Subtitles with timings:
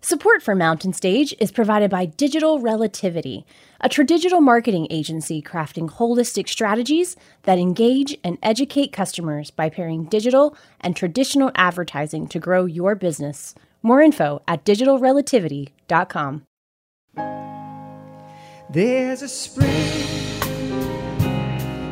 [0.00, 3.44] Support for Mountain Stage is provided by Digital Relativity,
[3.80, 10.56] a tradigital marketing agency crafting holistic strategies that engage and educate customers by pairing digital
[10.80, 13.56] and traditional advertising to grow your business.
[13.82, 16.42] More info at digitalrelativity.com.
[18.70, 19.68] There's a spring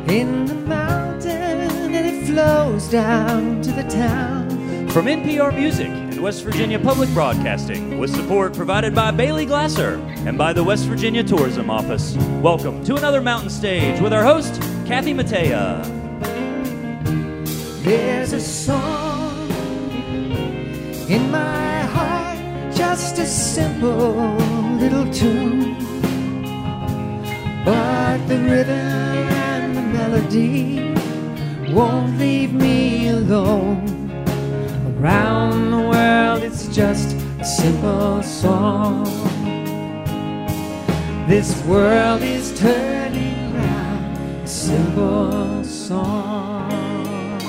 [0.07, 4.87] in the mountain and it flows down to the town.
[4.87, 10.51] From NPR Music West Virginia Public Broadcasting, with support provided by Bailey Glasser and by
[10.51, 12.15] the West Virginia Tourism Office.
[12.41, 15.83] Welcome to another Mountain Stage with our host, Kathy Mattea.
[17.83, 19.49] There's a song
[21.09, 24.35] in my heart, just a simple
[24.79, 25.75] little tune.
[27.63, 30.93] But the rhythm and the melody
[31.73, 34.06] won't leave me alone.
[34.99, 39.03] Around the world, it's just a simple song.
[41.27, 46.71] This world is turning round, a simple song.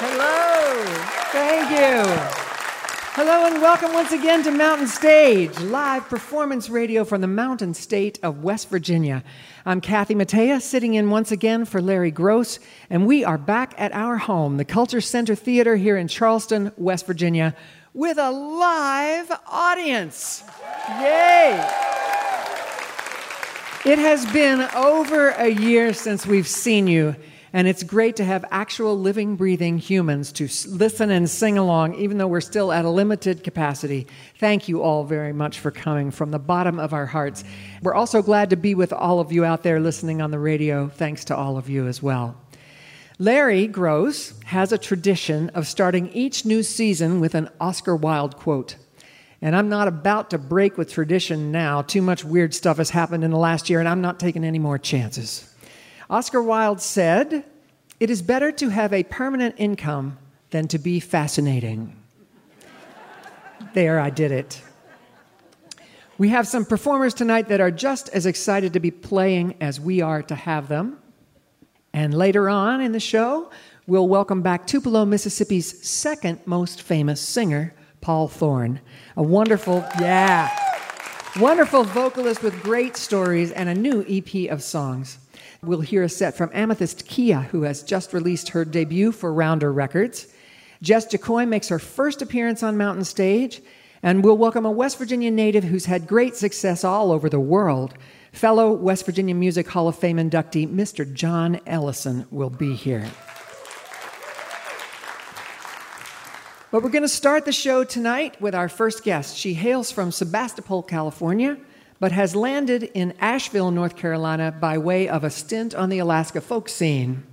[0.00, 0.84] Hello,
[1.30, 2.33] thank you.
[3.16, 8.18] Hello and welcome once again to Mountain Stage, live performance radio from the mountain state
[8.24, 9.22] of West Virginia.
[9.64, 12.58] I'm Kathy Mattea, sitting in once again for Larry Groce,
[12.90, 17.06] and we are back at our home, the Culture Center Theater here in Charleston, West
[17.06, 17.54] Virginia,
[17.92, 20.42] with a live audience.
[20.98, 21.52] Yay!
[23.84, 27.14] It has been over a year since we've seen you,
[27.54, 32.18] and it's great to have actual living, breathing humans to listen and sing along, even
[32.18, 34.08] though we're still at a limited capacity.
[34.40, 37.44] Thank you all very much for coming from the bottom of our hearts.
[37.80, 40.88] We're also glad to be with all of you out there listening on the radio.
[40.88, 42.36] Thanks to all of you as well.
[43.20, 48.74] Larry Groce has a tradition of starting each new season with an Oscar Wilde quote.
[49.40, 51.82] And I'm not about to break with tradition now.
[51.82, 54.58] Too much weird stuff has happened in the last year, and I'm not taking any
[54.58, 55.53] more chances.
[56.14, 57.42] Oscar Wilde said,
[57.98, 60.16] It is better to have a permanent income
[60.50, 62.00] than to be fascinating.
[63.74, 64.62] there, I did it.
[66.16, 70.02] We have some performers tonight that are just as excited to be playing as we
[70.02, 70.98] are to have them.
[71.92, 73.50] And later on in the show,
[73.88, 78.78] we'll welcome back Tupelo, Mississippi's second most famous singer, Paul Thorn.
[79.16, 80.48] A wonderful, yeah,
[81.40, 85.18] wonderful vocalist with great stories and a new EP of songs.
[85.66, 89.72] We'll hear a set from Amythyst Kiah, who has just released her debut for Rounder
[89.72, 90.26] Records.
[90.82, 93.62] Jess Jocoy makes her first appearance on Mountain Stage,
[94.02, 97.94] and we'll welcome a West Virginia native who's had great success all over the world.
[98.32, 101.10] Fellow West Virginia Music Hall of Fame inductee Mr.
[101.10, 103.06] John Ellison will be here.
[106.70, 109.38] But we're going to start the show tonight with our first guest.
[109.38, 111.56] She hails from Sebastopol, California,
[112.04, 116.38] but has landed in Asheville, North Carolina by way of a stint on the Alaska
[116.42, 117.24] folk scene.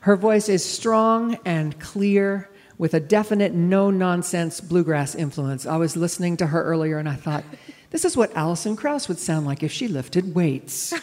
[0.00, 5.66] Her voice is strong and clear with a definite no nonsense bluegrass influence.
[5.66, 7.44] I was listening to her earlier and I thought,
[7.90, 10.92] this is what Alison Krauss would sound like if she lifted weights.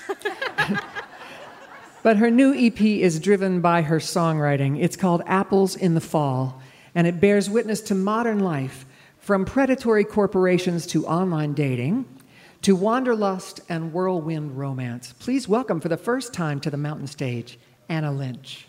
[2.04, 4.82] But her new EP is driven by her songwriting.
[4.82, 6.62] It's called Apples in the Fall,
[6.96, 8.86] and it bears witness to modern life
[9.20, 12.06] from predatory corporations to online dating
[12.62, 15.14] to wanderlust and whirlwind romance.
[15.20, 17.60] Please welcome for the first time to the mountain stage,
[17.90, 18.69] Anna Lynch.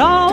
[0.00, 0.29] All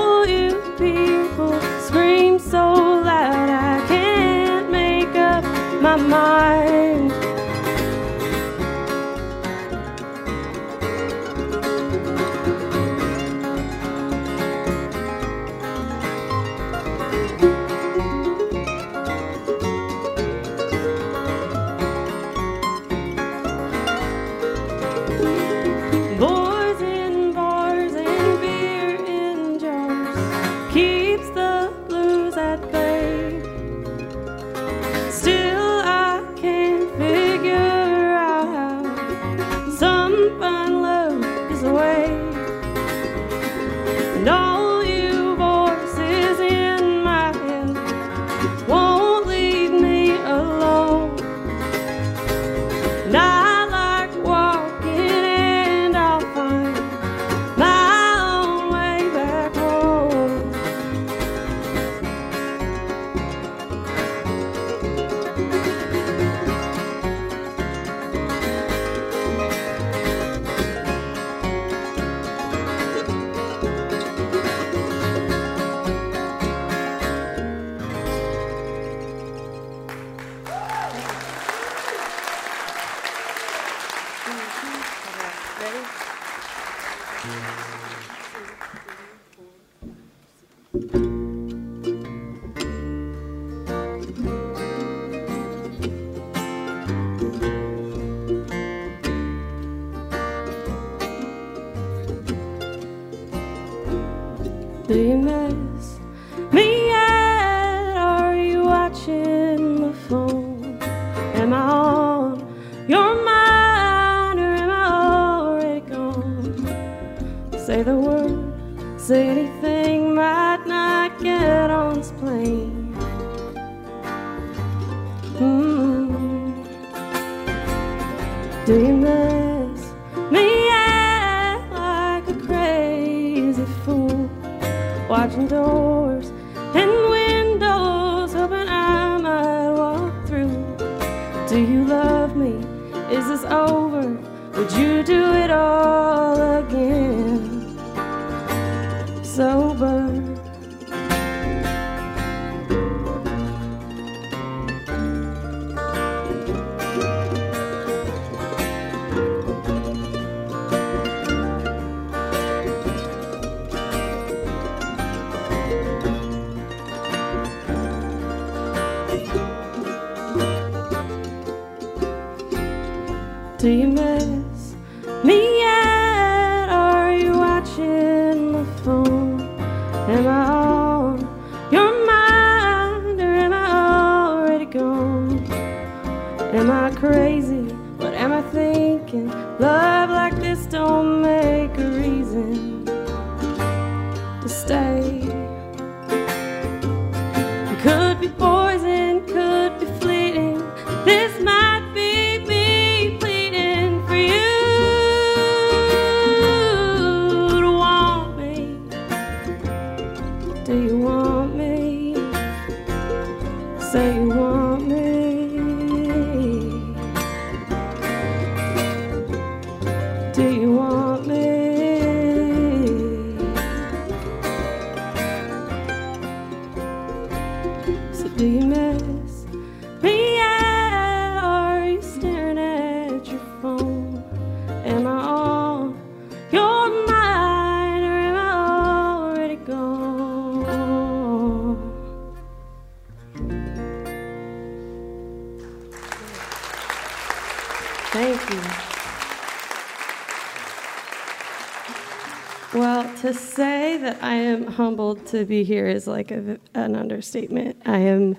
[254.48, 257.82] am humbled to be here is like a, an understatement.
[257.86, 258.38] I am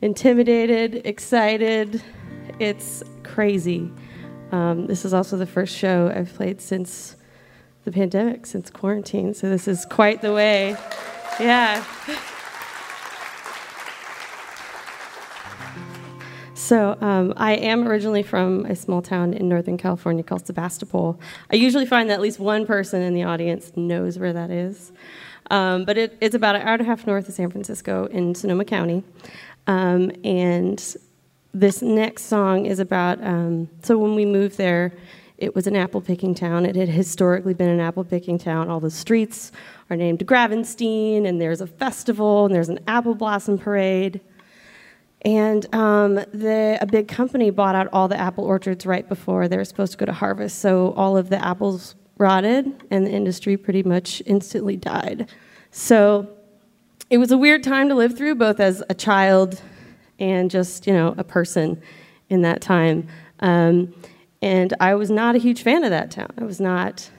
[0.00, 2.02] intimidated, excited.
[2.58, 3.90] It's crazy.
[4.50, 7.16] Um, this is also the first show I've played since
[7.84, 9.34] the pandemic, since quarantine.
[9.34, 10.76] So this is quite the way.
[11.40, 11.84] Yeah.
[16.72, 21.20] So um, I am originally from a small town in Northern California called Sebastopol.
[21.50, 24.90] I usually find that at least one person in the audience knows where that is.
[25.50, 28.34] Um, but it, it's about an hour and a half north of San Francisco in
[28.34, 29.04] Sonoma County.
[29.66, 30.96] Um, and
[31.52, 34.94] this next song is about, um, so when we moved there,
[35.36, 36.64] it was an apple picking town.
[36.64, 38.70] It had historically been an apple picking town.
[38.70, 39.52] All the streets
[39.90, 44.22] are named Gravenstein, and there's a festival, and there's an apple blossom parade.
[45.24, 49.56] And um, the, a big company bought out all the apple orchards right before they
[49.56, 50.58] were supposed to go to harvest.
[50.58, 55.28] So all of the apples rotted, and the industry pretty much instantly died.
[55.70, 56.28] So
[57.10, 59.60] it was a weird time to live through, both as a child
[60.18, 61.80] and just you know a person
[62.30, 63.08] in that time.
[63.40, 63.94] Um,
[64.40, 66.30] and I was not a huge fan of that town.
[66.38, 67.10] I was not.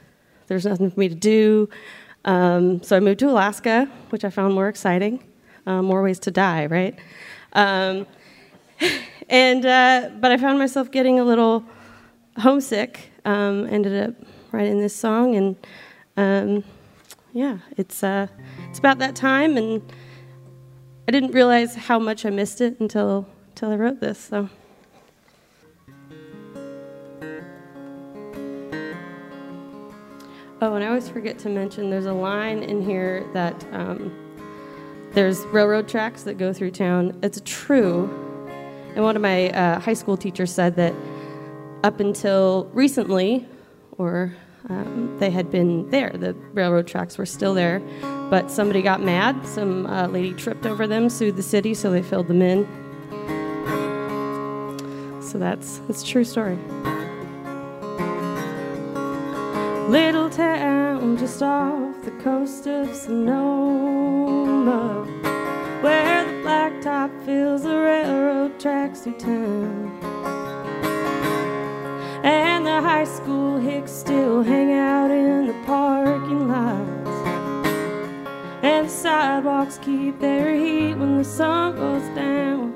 [0.48, 1.70] There's nothing for me to do.
[2.26, 5.24] Um, so I moved to Alaska, which I found more exciting,
[5.66, 6.98] uh, more ways to die, right?
[7.54, 8.08] Um,
[9.30, 11.64] and uh, but I found myself getting a little
[12.38, 13.12] homesick.
[13.26, 14.16] Um, ended up
[14.52, 15.56] writing this song, and
[16.18, 16.64] um,
[17.32, 18.28] yeah, it's uh,
[18.70, 19.82] it's about that time, and
[21.08, 24.20] I didn't realize how much I missed it until until I wrote this.
[24.20, 24.50] So.
[30.62, 34.23] Oh, and I always forget to mention there's a line in here that um,
[35.14, 37.20] there's railroad tracks that go through town.
[37.22, 38.10] It's true.
[38.96, 40.94] And one of my uh, high school teachers said that
[41.84, 43.48] up until recently,
[43.98, 44.34] or
[44.70, 47.82] um, they had been there, the railroad tracks were still there,
[48.30, 49.46] but somebody got mad.
[49.46, 52.66] Some uh, lady tripped over them, sued the city, so they filled them in.
[55.22, 56.58] So that's that's true story.
[59.90, 69.02] Little town just off the coast of Sonoma, where the blacktop fills the railroad tracks
[69.02, 70.00] through town.
[72.24, 77.10] And the high school hicks still hang out in the parking lots.
[78.64, 82.74] And the sidewalks keep their heat when the sun goes down.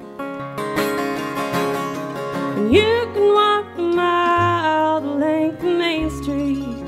[2.57, 6.85] And you can walk a mile the length of Main Street.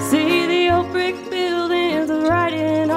[0.00, 2.87] See the old brick buildings with writing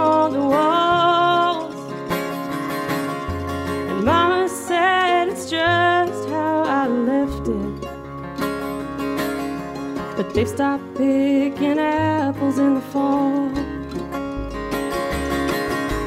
[10.21, 13.49] But they've stopped picking apples in the fall.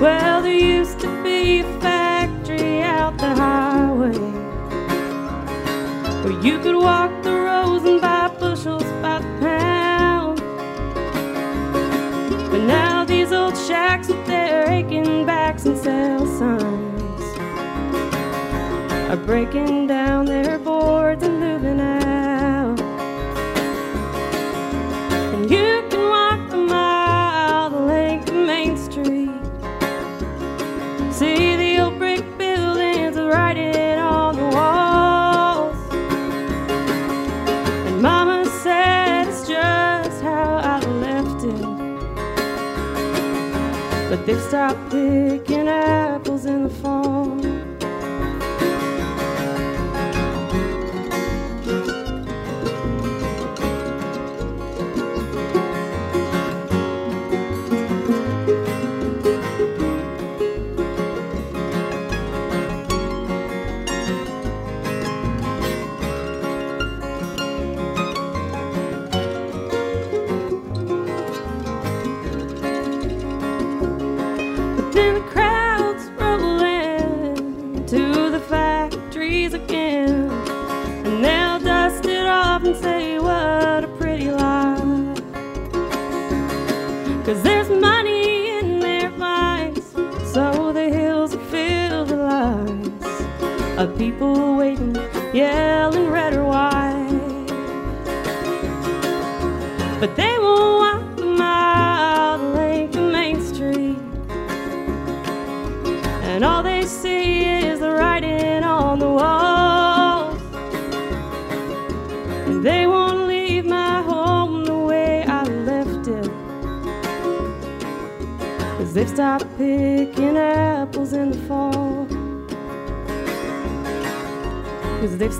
[0.01, 4.17] Well, there used to be a factory out the highway
[6.23, 10.39] where you could walk the rows and buy bushels by the pound.
[12.53, 17.25] But now these old shacks with their aching backs and sell signs
[19.11, 22.04] are breaking down their boards and moving out.
[44.27, 47.34] They've stopped picking apples in the fall.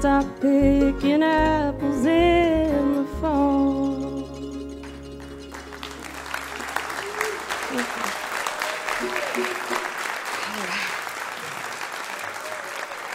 [0.05, 4.21] Cause picking apples in the fall.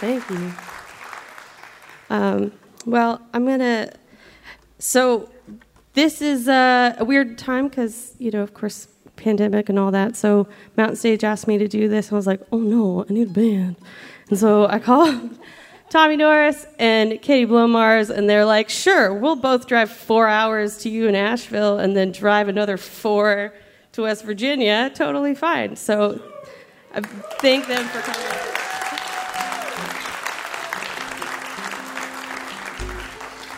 [0.00, 0.52] Thank you.
[2.10, 2.52] Um,
[2.84, 3.92] well, I'm gonna.
[4.80, 5.30] So,
[5.92, 10.16] this is uh, a weird time because you know, of course, pandemic and all that.
[10.16, 13.12] So, Mountain Stage asked me to do this, and I was like, "Oh no, I
[13.12, 13.76] need a band."
[14.28, 15.38] And so I called
[15.90, 20.88] Tommy Norris and Katie Blomarz, and they're like, sure, we'll both drive four hours to
[20.88, 23.52] you in Asheville and then drive another four
[23.92, 24.92] to West Virginia.
[24.94, 25.74] Totally fine.
[25.74, 26.22] So
[26.94, 28.26] I thank them for coming.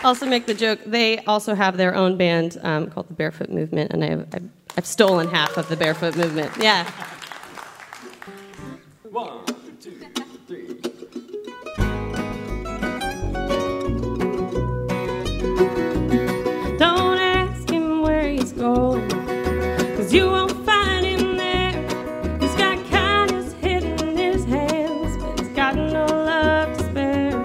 [0.03, 0.81] Also, make the joke.
[0.87, 4.49] They also have their own band um, called the Barefoot Movement, and I've, I've,
[4.79, 6.51] I've stolen half of the Barefoot Movement.
[6.59, 6.91] Yeah.
[9.11, 9.45] One,
[18.63, 21.73] cause you won't find him there.
[22.39, 27.37] He's got kindness hidden in his hands, but he's got no love to spare.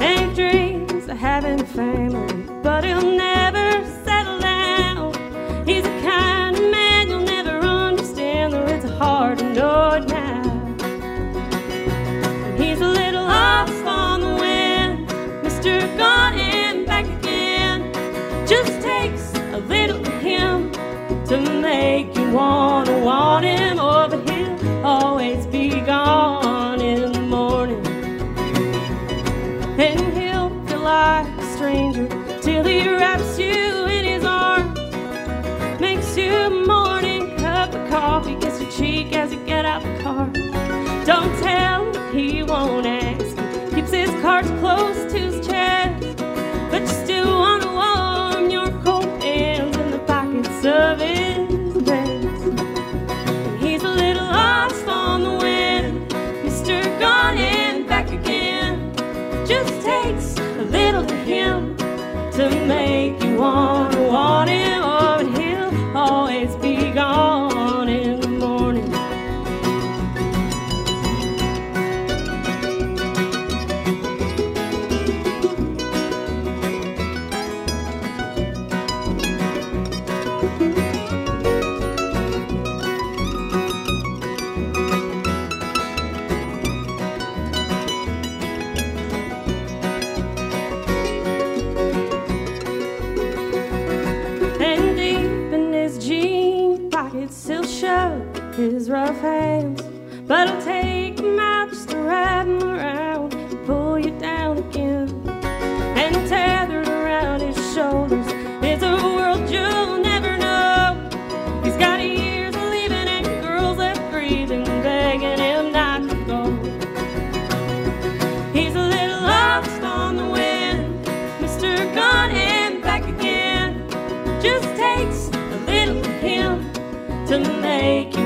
[0.00, 5.12] And dreams of having family, but he'll never settle down.
[5.66, 10.11] He's a kind of man you'll never understand, though it's hard to know
[22.32, 27.84] wanna want him, oh, but he'll always be gone in the morning.
[29.78, 32.08] And he'll feel like a stranger
[32.40, 34.78] till he wraps you in his arms,
[35.80, 40.02] makes you a morning cup of coffee, gets your cheek as you get out the
[40.02, 40.26] car.
[41.04, 43.74] Don't tell him he won't ask.
[43.74, 45.81] Keeps his cards close to his chest.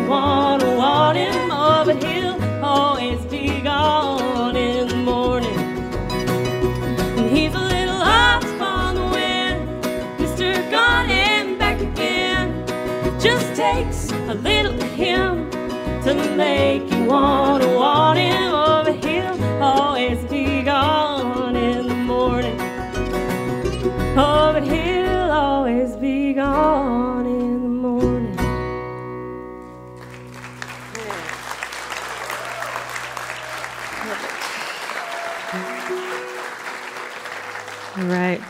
[0.07, 1.51] You wanna want him.
[1.51, 5.59] Oh, but he'll always be gone in the morning.
[7.19, 9.69] And he's a little lost on the wind,
[10.19, 10.71] Mr.
[10.71, 12.65] Gone and back again.
[13.19, 15.51] Just takes a little of him
[16.05, 18.46] to make you wanna want him.
[38.17, 38.41] Right.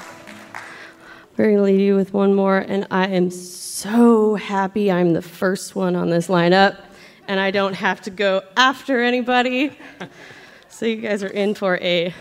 [1.37, 5.23] We're going to leave you with one more, and I am so happy I'm the
[5.23, 6.81] first one on this lineup,
[7.29, 9.77] and I don't have to go after anybody.
[10.69, 12.15] so, you guys are in for a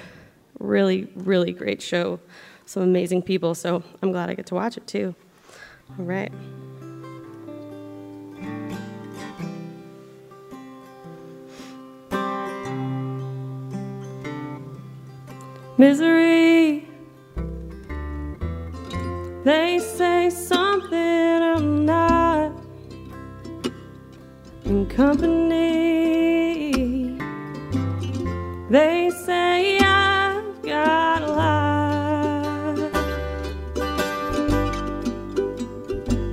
[0.60, 2.20] really, really great show.
[2.66, 5.14] Some amazing people, so I'm glad I get to watch it too.
[5.98, 6.32] All right.
[15.78, 16.85] Misery.
[19.46, 22.52] They say something I'm not
[24.64, 26.72] in company.
[28.72, 32.90] They say I've got a lie.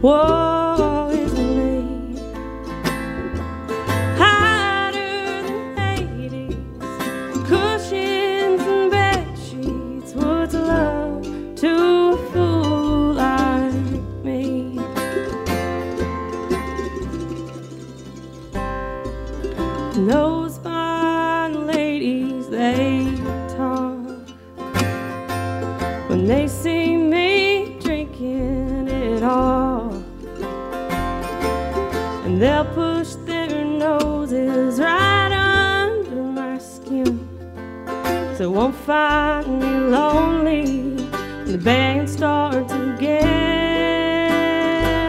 [0.01, 0.62] Woe
[38.43, 40.65] so won't find me lonely
[41.45, 43.13] when the band starts again.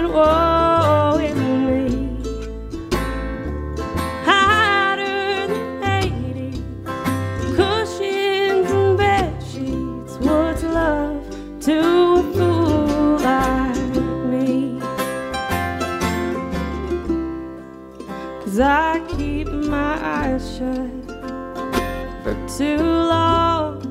[0.07, 2.19] Whoa, it's me.
[4.23, 6.61] Hotter than 80
[7.55, 10.13] cushions and bed sheets.
[10.19, 11.25] What's love
[11.61, 11.77] to
[12.19, 13.95] a fool like
[14.31, 14.79] me?
[18.43, 20.92] Cause I keep my eyes shut
[22.57, 23.81] too long.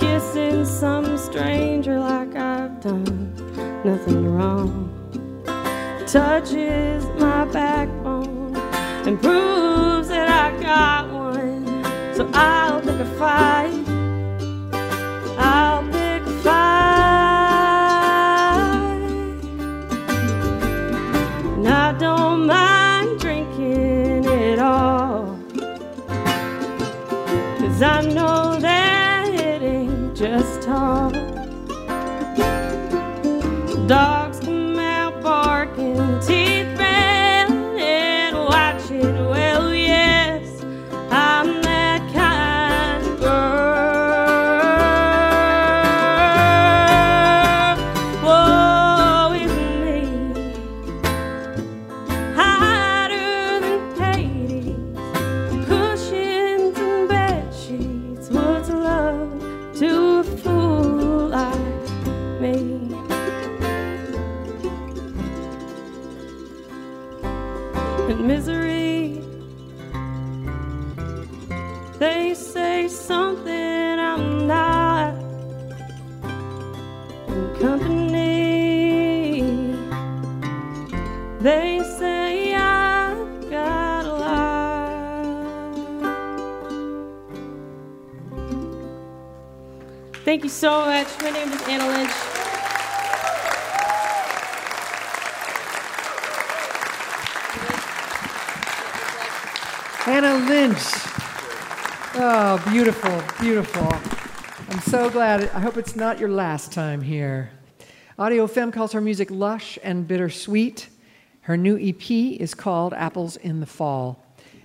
[0.00, 3.34] Kissing some stranger like I've done
[3.84, 4.88] nothing wrong.
[6.06, 8.56] Touches my backbone
[9.06, 11.84] and proves that I got one.
[12.14, 13.77] So I'll pick a fight.
[90.48, 91.08] You so much.
[91.20, 92.10] My name is Anna Lynch.
[100.06, 100.78] Anna Lynch.
[102.14, 103.92] Oh, beautiful, beautiful.
[104.70, 105.50] I'm so glad.
[105.50, 107.50] I hope it's not your last time here.
[108.18, 110.88] Audio Femme calls her music lush and bittersweet.
[111.42, 114.24] Her new EP is called Apples in the Fall.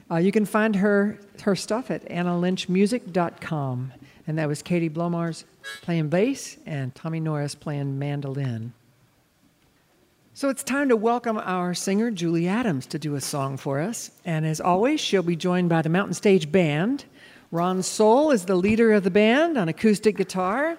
[0.09, 3.91] Uh, you can find her, her stuff at annalynchmusic.com.
[4.25, 5.43] And that was Katie Blomarz
[5.81, 8.73] playing bass and Tommy Norris playing mandolin.
[10.35, 14.09] So it's time to welcome our singer, Julie Adams, to do a song for us.
[14.25, 17.05] And as always, she'll be joined by the Mountain Stage Band.
[17.51, 20.75] Ron Sowell is the leader of the band on acoustic guitar.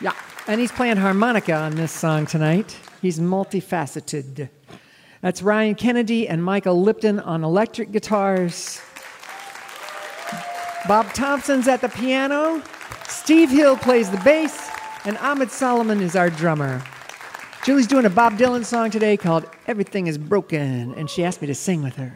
[0.00, 0.14] Yeah,
[0.46, 2.78] and he's playing harmonica on this song tonight.
[3.02, 4.50] He's multifaceted.
[5.20, 8.80] That's Ryan Kennedy and Michael Lipton on electric guitars.
[10.88, 12.62] Bob Thompson's at the piano.
[13.08, 14.70] Steve Hill plays the bass.
[15.04, 16.82] And Ammed Solomon is our drummer.
[17.64, 21.48] Julie's doing a Bob Dylan song today called Everything is Broken, and she asked me
[21.48, 22.12] to sing with her.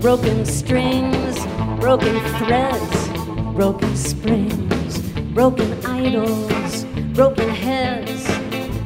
[0.00, 1.44] Broken strings,
[1.78, 3.08] broken threads,
[3.54, 4.98] broken springs,
[5.34, 8.26] broken idols, broken heads.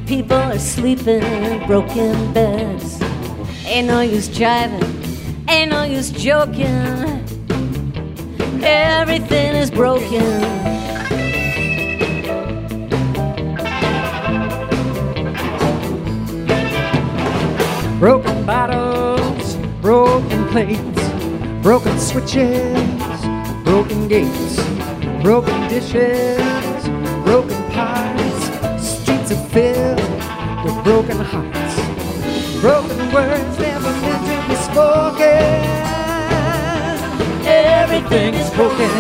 [0.09, 3.01] People are sleeping in broken beds.
[3.65, 7.23] Ain't no use jiving, ain't no use joking.
[8.63, 10.41] Everything is broken.
[18.01, 20.94] Broken bottles, broken plates,
[21.65, 23.25] broken switches,
[23.65, 24.63] broken gates,
[25.23, 26.37] broken dishes,
[27.25, 28.87] broken pots.
[28.87, 29.99] Streets are filled
[30.63, 35.65] with broken hearts, broken words never meant to be spoken.
[37.47, 38.91] Everything is broken.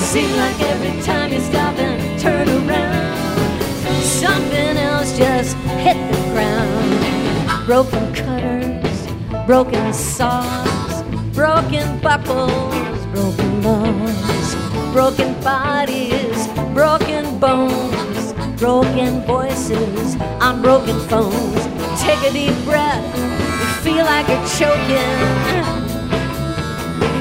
[0.00, 3.62] Seems like every time you stop and turn around,
[4.02, 4.81] something
[5.16, 7.66] just hit the ground.
[7.66, 9.06] Broken cutters,
[9.46, 11.02] broken saws,
[11.34, 14.54] broken buckles, broken laws,
[14.92, 21.62] broken bodies, broken bones, broken voices on broken phones.
[22.00, 25.42] Take a deep breath, you feel like you're choking.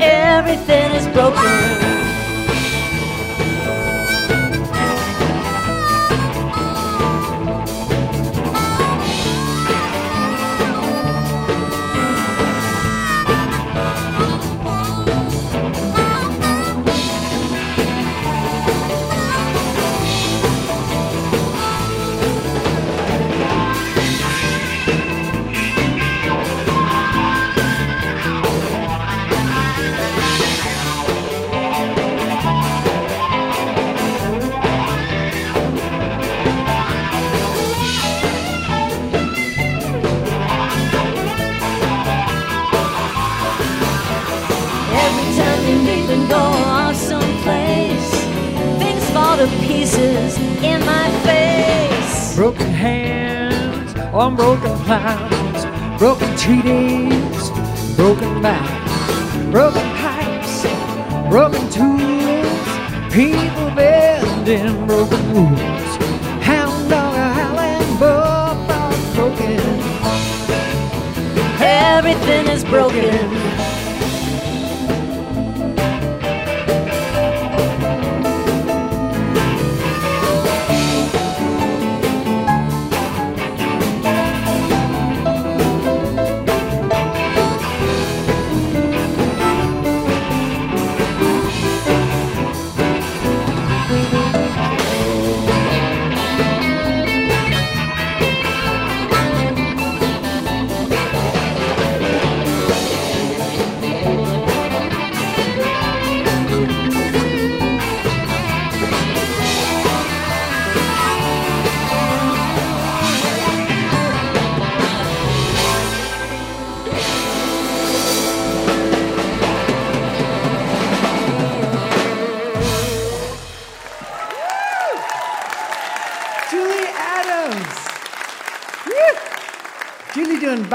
[0.02, 2.11] Everything is broken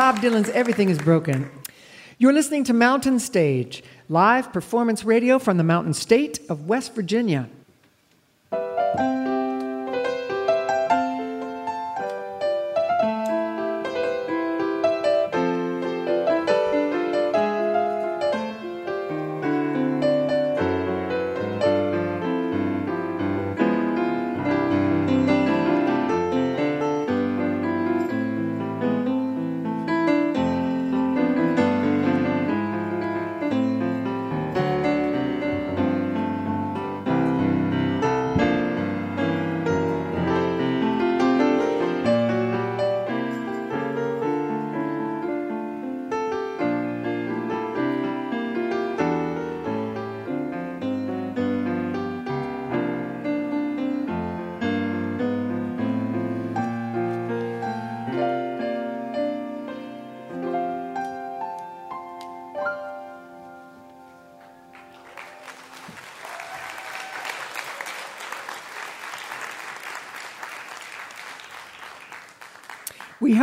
[0.07, 1.51] Bob Dylan's Everything is Broken.
[2.19, 7.49] You're listening to Mountain Stage, live performance radio from the Mountain State of West Virginia.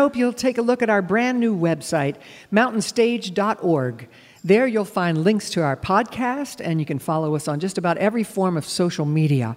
[0.04, 2.18] Hope you'll take a look at our brand new website,
[2.52, 4.10] mountainstage.org.
[4.44, 7.98] There you'll find links to our podcast, and you can follow us on just about
[8.00, 9.56] every form of social media.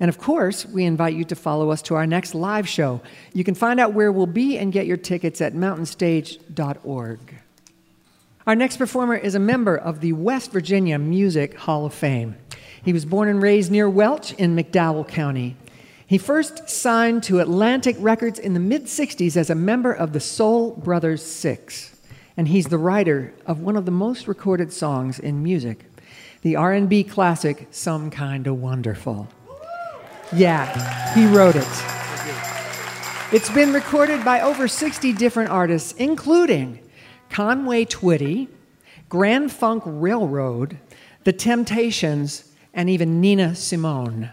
[0.00, 3.02] And of course, we invite you to follow us to our next live show.
[3.34, 7.18] You can find out where we'll be and get your tickets at mountainstage.org.
[8.46, 12.36] Our next performer is a member of the West Virginia Music Hall of Fame.
[12.82, 15.58] He was born and raised near Welch in McDowell County.
[16.12, 20.20] He first signed to Atlantic Records in the mid 60s as a member of the
[20.20, 21.96] Soul Brothers Six,
[22.36, 25.86] and he's the writer of one of the most recorded songs in music,
[26.42, 29.26] the R&B classic Some Kinda Wonderful.
[30.34, 31.66] Yeah, he wrote it.
[33.32, 36.80] It's been recorded by over 60 different artists, including
[37.30, 38.48] Conway Twitty,
[39.08, 40.76] Grand Funk Railroad,
[41.24, 44.28] The Temptations, and even Nina Simone.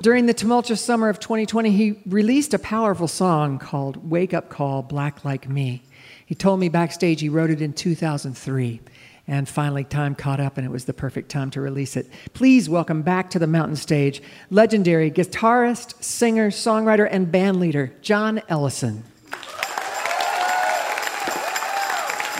[0.00, 4.82] During the tumultuous summer of 2020, he released a powerful song called Wake Up Call
[4.82, 5.82] Black Like Me.
[6.24, 8.80] He told me backstage he wrote it in 2003.
[9.26, 12.08] And finally, time caught up, and it was the perfect time to release it.
[12.32, 18.40] Please welcome back to the mountain stage legendary guitarist, singer, songwriter, and band leader, John
[18.48, 19.02] Ellison.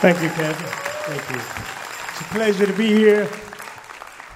[0.01, 0.64] Thank you, Kathy.
[1.12, 1.42] Thank you.
[2.11, 3.29] It's a pleasure to be here,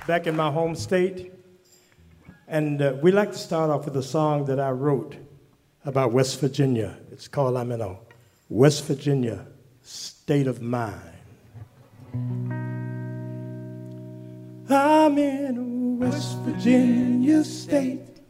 [0.08, 1.31] back in my home state.
[2.52, 5.16] And uh, we like to start off with a song that I wrote
[5.86, 6.98] about West Virginia.
[7.10, 7.96] It's called I'm in a
[8.50, 9.46] West Virginia
[9.80, 11.00] state of mind.
[14.68, 18.20] I'm in a West Virginia state,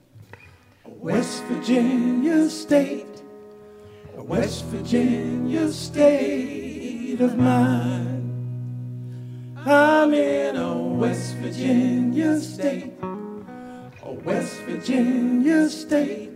[0.84, 3.22] a West Virginia state,
[4.16, 8.22] a West Virginia state of mind.
[9.66, 12.92] I'm in a West Virginia state,
[14.24, 16.30] West Virginia state,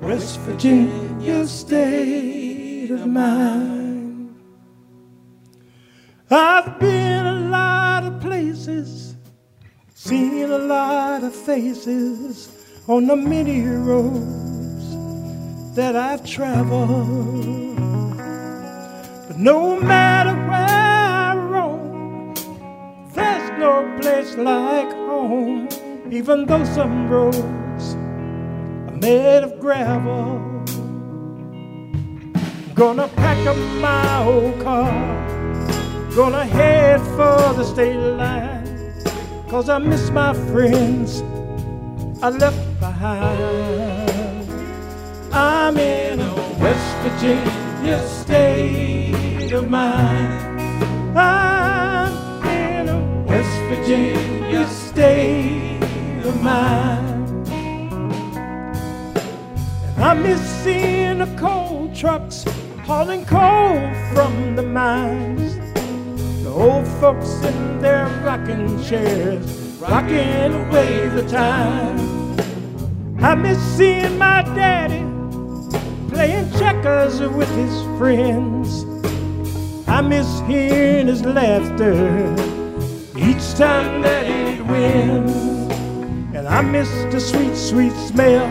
[0.00, 4.34] West Virginia state of mind.
[6.28, 9.14] I've been a lot of places,
[9.94, 12.48] seen a lot of faces
[12.88, 14.96] on the many roads
[15.76, 17.76] that I've traveled.
[19.28, 22.34] But no matter where I roam,
[23.14, 25.68] there's no place like home,
[26.14, 27.94] even though some roads
[28.86, 30.38] are made of gravel.
[32.74, 34.92] Gonna pack up my old car.
[36.14, 38.94] Gonna head for the state line.
[39.48, 41.22] Cause I miss my friends
[42.22, 44.48] I left behind.
[45.32, 50.53] I'm in a West Virginia state of mind.
[56.46, 57.48] Of mind.
[59.96, 62.44] And I miss seeing the coal trucks
[62.84, 63.78] hauling coal
[64.12, 65.56] from the mines.
[66.42, 69.46] The old folks in their rocking chairs,
[69.80, 71.98] rocking away the time.
[73.22, 75.02] I miss seeing my daddy
[76.10, 78.84] playing checkers with his friends.
[79.88, 81.94] I miss hearing his laughter
[83.16, 85.53] each time that he'd win.
[86.44, 88.44] And I miss the sweet, sweet smell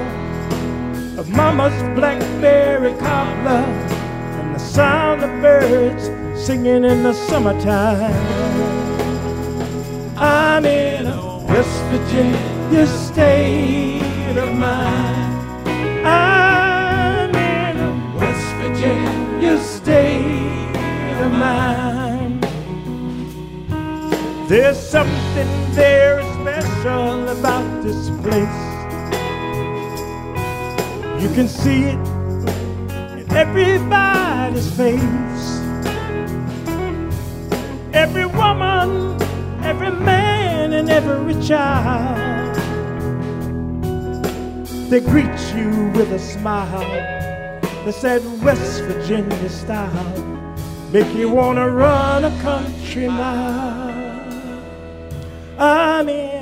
[1.20, 3.66] of Mama's blackberry cobbler
[4.40, 6.10] and the sound of birds
[6.44, 8.16] singing in the summertime.
[10.18, 15.68] I'm in a West Virginia state of mind.
[16.08, 20.76] I'm in a West Virginia state
[21.22, 22.42] of mind.
[24.50, 26.23] There's something very
[26.84, 28.60] special about this place.
[31.24, 32.00] You can see it
[33.20, 35.46] in everybody's face.
[37.94, 39.18] Every woman,
[39.64, 42.54] every man, and every child.
[44.90, 46.82] They greet you with a smile.
[47.86, 50.22] They said West Virginia style.
[50.92, 53.94] Make you wanna run a country mile.
[55.58, 56.33] I'm in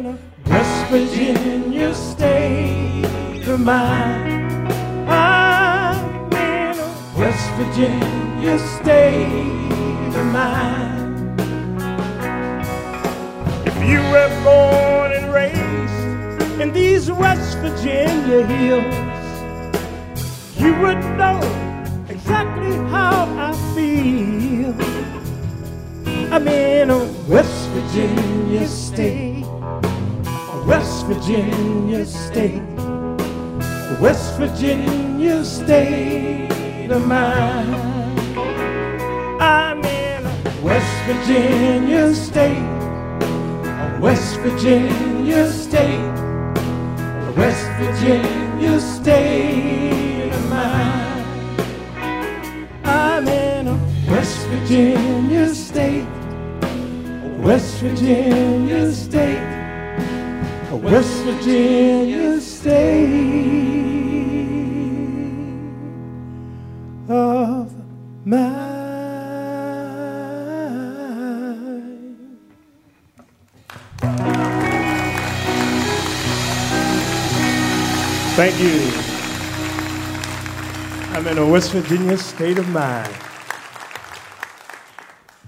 [0.91, 4.67] Virginia state of mind.
[5.09, 11.39] I'm in a West Virginia state of mind.
[13.65, 18.93] If you were born and raised in these West Virginia hills,
[20.57, 21.39] you would know
[22.09, 24.75] exactly how I feel.
[26.33, 29.40] I'm in a West Virginia state,
[30.71, 32.63] West Virginia state,
[33.99, 37.75] West Virginia state of mind.
[39.41, 40.23] I'm in
[40.63, 42.63] West Virginia state,
[43.99, 46.13] West Virginia state,
[47.35, 51.25] West Virginia state of mind.
[52.85, 53.65] I'm in
[54.07, 56.07] West Virginia state,
[57.43, 59.50] West Virginia state,
[60.71, 63.03] a West Virginia state
[67.09, 67.75] of
[68.25, 68.71] mind.
[78.37, 78.91] Thank you.
[81.13, 83.13] I'm in a West Virginia state of mind.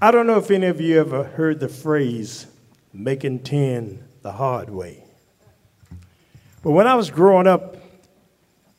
[0.01, 2.47] I don't know if any of you ever heard the phrase
[2.91, 5.02] making 10 the hard way.
[6.63, 7.75] But when I was growing up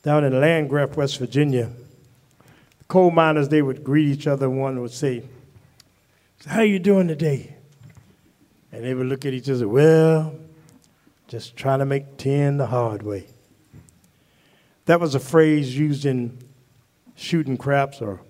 [0.03, 1.71] down in Landgraff, West Virginia,
[2.79, 4.49] the coal miners, they would greet each other.
[4.49, 5.23] One would say,
[6.41, 7.55] "So how you doing today?
[8.73, 10.35] And they would look at each other well,
[11.29, 13.27] just trying to make 10 the hard way.
[14.87, 16.39] That was a phrase used in
[17.15, 18.21] shooting craps or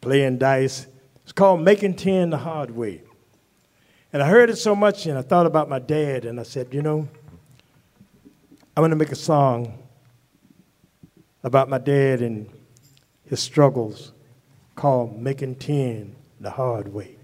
[0.00, 0.86] playing dice.
[1.22, 3.02] It's called making 10 the hard way.
[4.12, 6.74] And I heard it so much and I thought about my dad and I said,
[6.74, 7.08] you know,
[8.74, 9.82] I'm going to make a song
[11.42, 12.48] about my dad and
[13.26, 14.12] his struggles
[14.76, 17.18] called Making 10 the Hard Way.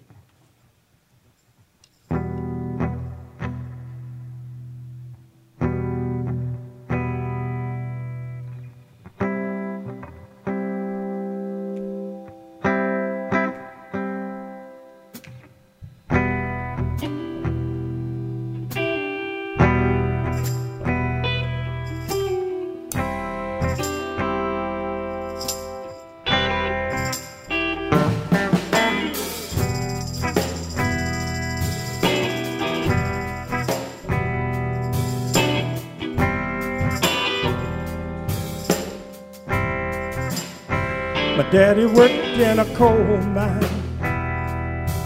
[41.39, 43.63] My daddy worked in a coal mine.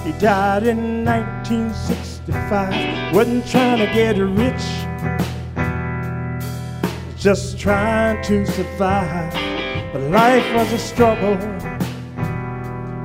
[0.03, 3.15] He died in 1965.
[3.15, 4.65] Wasn't trying to get rich,
[7.19, 9.35] just trying to survive.
[9.93, 11.37] But life was a struggle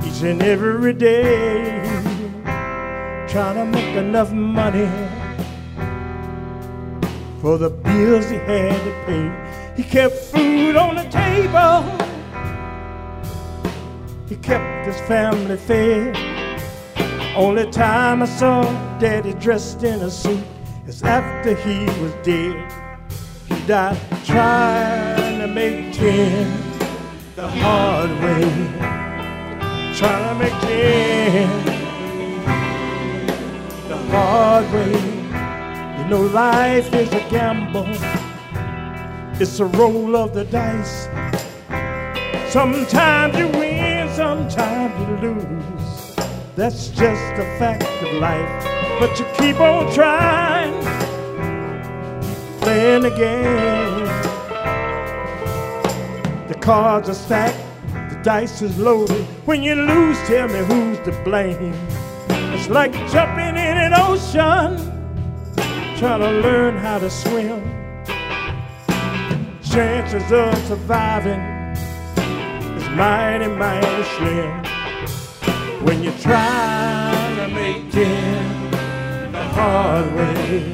[0.02, 1.82] each and every day,
[3.28, 4.88] trying to make enough money
[7.42, 9.30] for the bills he had to pay.
[9.76, 12.07] He kept food on the table,
[14.28, 16.16] he kept his family fed.
[17.36, 18.62] Only time I saw
[18.98, 20.44] Daddy dressed in a suit
[20.86, 22.72] is after he was dead.
[23.46, 26.46] He died trying to make ten
[27.36, 28.48] the hard way,
[29.96, 31.64] trying to make ten
[33.88, 34.92] the hard way.
[35.98, 37.86] You know, life is a gamble,
[39.40, 41.08] it's a roll of the dice.
[42.50, 43.67] Sometimes you win,
[44.18, 46.16] sometimes you lose.
[46.56, 48.64] That's just a fact of life.
[48.98, 50.74] But you keep on trying,
[52.60, 54.06] playing the game.
[56.48, 57.62] The cards are stacked,
[58.10, 59.24] the dice is loaded.
[59.46, 61.72] When you lose, tell me who's to blame.
[62.56, 64.78] It's like jumping in an ocean,
[65.96, 67.62] trying to learn how to swim.
[69.62, 71.57] Chances of surviving
[72.96, 74.64] mighty, mighty slim.
[75.84, 80.72] When you're trying to make it the hard way,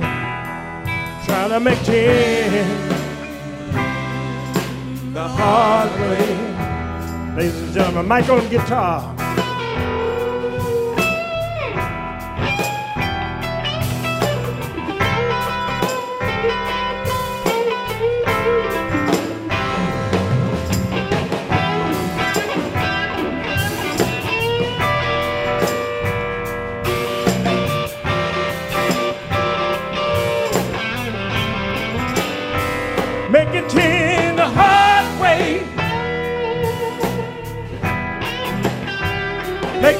[1.24, 2.66] trying to make it
[5.12, 7.36] the hard way.
[7.36, 9.13] Ladies and gentlemen, Mike on guitar.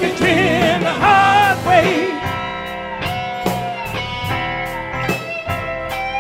[0.05, 2.09] Make it in the hard way.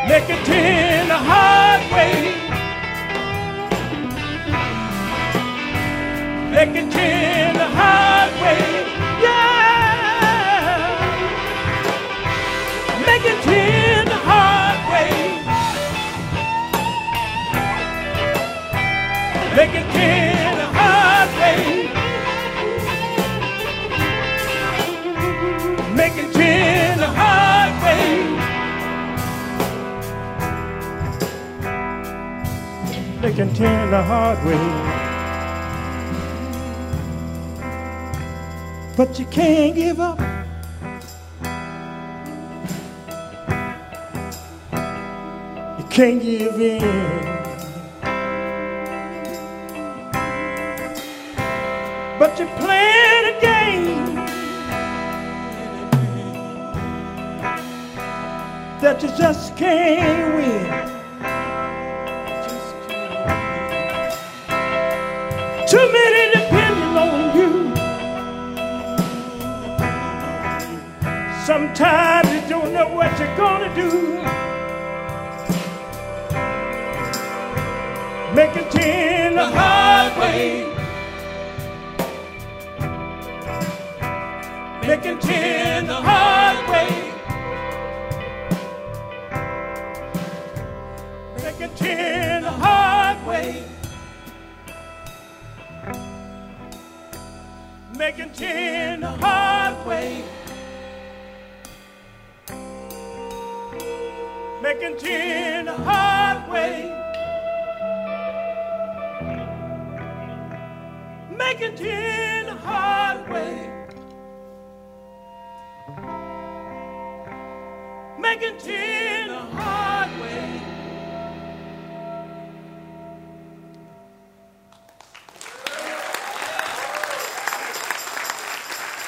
[0.09, 2.14] Make it in the hard way.
[6.51, 8.84] Make it in the hard way.
[33.37, 34.55] It in the hard way.
[38.97, 40.20] But you can't give up.
[45.80, 47.34] You can't give in.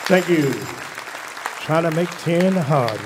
[0.06, 0.52] Thank you.
[1.62, 3.00] Trying to make 10 the hard.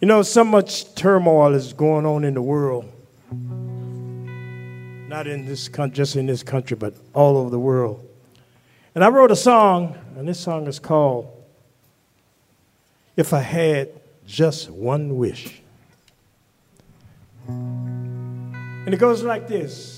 [0.00, 2.84] You know, so much turmoil is going on in the world.
[5.08, 8.08] Not in this country, just in this country, but all over the world.
[8.94, 11.28] And I wrote a song, and this song is called
[13.16, 13.88] If I Had
[14.28, 15.60] Just One Wish.
[17.48, 19.97] And it goes like this.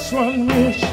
[0.00, 0.89] Just one wish,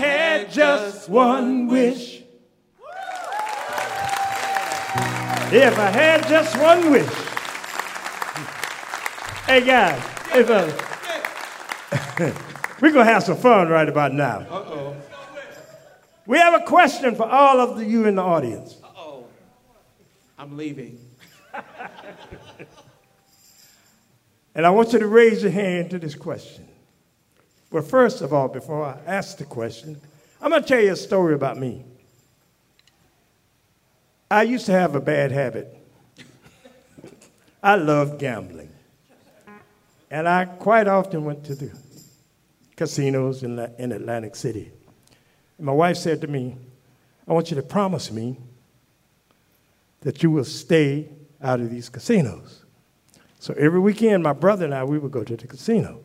[0.00, 2.22] had just one wish.
[5.52, 7.08] If I had just one wish.
[9.46, 10.80] Hey guys, hey fellas.
[12.80, 14.46] We're gonna have some fun right about now.
[14.48, 14.94] Uh-oh.
[16.24, 18.76] We have a question for all of the, you in the audience.
[20.38, 21.00] I'm leaving.
[24.54, 26.66] And I want you to raise your hand to this question.
[27.70, 30.00] Well, first of all, before I ask the question,
[30.40, 31.84] I'm going to tell you a story about me.
[34.30, 35.76] I used to have a bad habit.
[37.62, 38.70] I loved gambling.
[40.10, 41.70] And I quite often went to the
[42.74, 44.72] casinos in, in Atlantic City.
[45.58, 46.56] And my wife said to me,
[47.28, 48.36] I want you to promise me
[50.00, 51.08] that you will stay
[51.42, 52.64] out of these casinos.
[53.38, 56.00] So every weekend, my brother and I, we would go to the casino.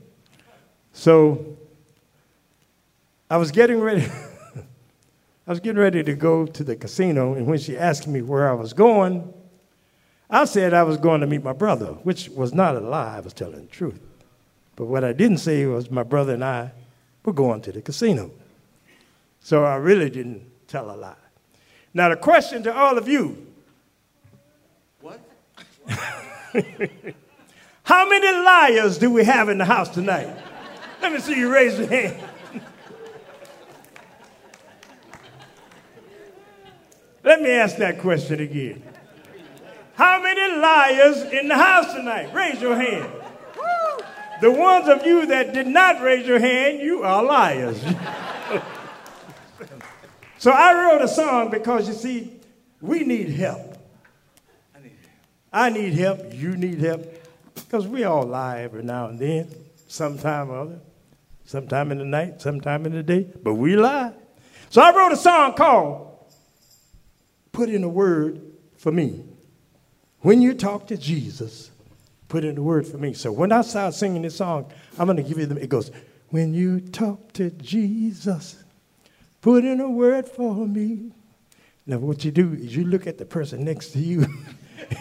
[0.96, 1.58] So
[3.30, 4.08] I was getting ready.
[5.48, 8.50] I was getting ready to go to the casino, and when she asked me where
[8.50, 9.32] I was going,
[10.30, 13.18] I said I was going to meet my brother, which was not a lie.
[13.18, 14.00] I was telling the truth.
[14.78, 16.72] But what I didn't say was my brother and I
[17.26, 18.32] were going to the casino.
[19.42, 21.16] So I really didn't tell a lie.
[21.94, 23.46] Now, the question to all of you
[25.02, 25.20] What?
[27.84, 30.36] How many liars do we have in the house tonight?
[31.06, 32.16] Let me see you raise your hand.
[37.24, 38.82] Let me ask that question again.
[39.94, 42.34] How many liars in the house tonight?
[42.34, 43.08] Raise your hand.
[44.42, 47.80] The ones of you that did not raise your hand, you are liars.
[50.40, 52.40] so I wrote a song because you see,
[52.82, 53.78] we need help.
[55.54, 57.06] I need help, you need help,
[57.54, 59.54] because we all lie every now and then,
[59.88, 60.80] sometime or other,
[61.46, 64.14] sometime in the night, sometime in the day, but we lie.
[64.70, 66.26] So I wrote a song called
[67.52, 68.42] Put in a Word
[68.78, 69.24] for Me.
[70.20, 71.72] When you talk to Jesus,
[72.28, 73.14] put in a word for me.
[73.14, 75.92] So when I start singing this song, I'm going to give you the, it goes,
[76.30, 78.64] when you talk to Jesus,
[79.42, 81.12] put in a word for me.
[81.86, 84.26] Now, what you do is you look at the person next to you.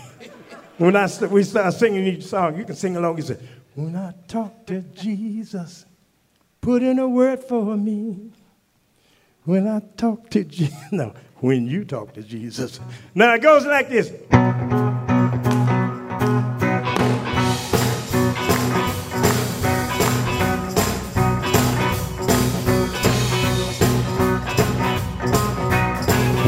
[0.77, 3.17] when I we start singing each song, you can sing along.
[3.17, 3.39] You say,
[3.75, 5.87] When I talk to Jesus,
[6.65, 8.31] put in a word for me.
[9.45, 12.81] When I talk to Jesus, no, when you talk to Jesus.
[13.15, 14.11] Now it goes like this.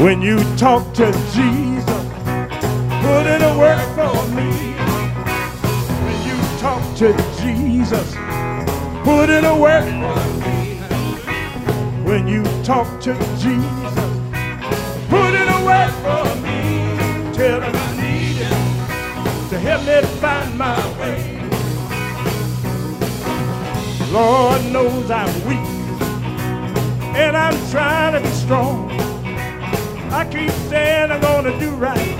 [0.01, 2.03] When you talk to Jesus,
[3.03, 4.49] put in a word for me.
[6.01, 8.36] When you talk to Jesus,
[9.07, 10.75] put in a word me.
[12.03, 13.95] When you talk to Jesus,
[15.07, 16.59] put in a word for me.
[17.31, 21.21] Tell him I need him to help me find my way.
[24.11, 25.69] Lord knows I'm weak
[27.15, 28.91] and I'm trying to be strong.
[30.11, 32.17] I keep saying I'm gonna do right,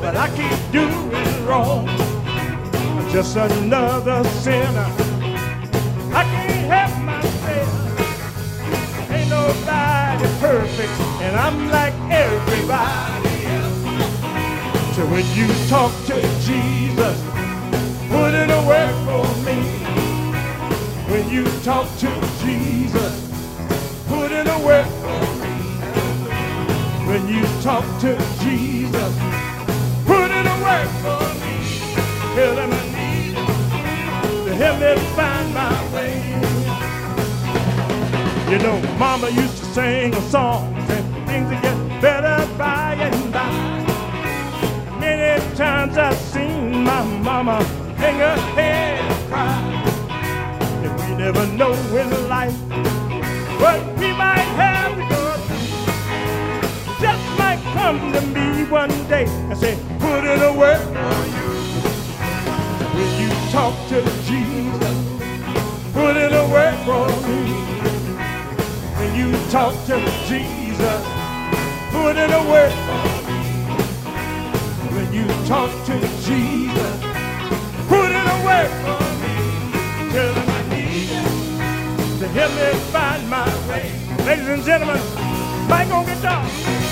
[0.00, 1.88] but I keep doing wrong.
[1.88, 5.03] I'm just another sinner.
[6.16, 7.68] I can't help myself.
[9.10, 14.94] Ain't nobody perfect, and I'm like everybody else.
[14.94, 16.14] So when you talk to
[16.46, 17.18] Jesus,
[18.10, 19.58] put in a word for me.
[21.10, 22.10] When you talk to
[22.44, 23.14] Jesus,
[24.06, 25.54] put in a word for me.
[27.08, 29.12] When you talk to Jesus,
[30.06, 31.54] put in a word for me.
[32.36, 32.93] Tell him
[34.54, 36.34] help me find my way.
[38.50, 43.32] You know, Mama used to sing a song, and things will get better by and
[43.32, 43.84] by.
[45.00, 47.62] Many times I've seen my mama
[47.96, 49.60] hang her head and cry.
[50.84, 52.56] And we never know in life
[53.60, 57.00] what we might have to go through.
[57.00, 61.43] Just might come to me one day and say, put it away for you.
[62.94, 64.96] When you talk to Jesus,
[65.92, 67.40] put in a word for me.
[68.98, 69.96] When you talk to
[70.28, 71.02] Jesus,
[71.90, 73.40] put in a word for me.
[74.94, 76.96] When you talk to Jesus,
[77.88, 79.36] put in a word for me.
[80.12, 83.90] Tell him I need him to help me find my way.
[84.24, 85.00] Ladies and gentlemen,
[85.68, 86.83] Mike on guitar.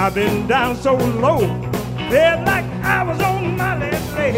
[0.00, 1.40] I've been down so low,
[2.08, 4.34] felt like I was on my last leg.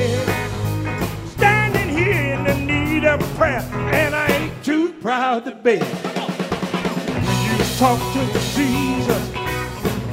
[1.29, 3.61] Standing here in the need of prayer,
[3.95, 5.85] and I ain't too proud to beg.
[5.85, 8.23] When you talk to
[8.57, 9.31] Jesus,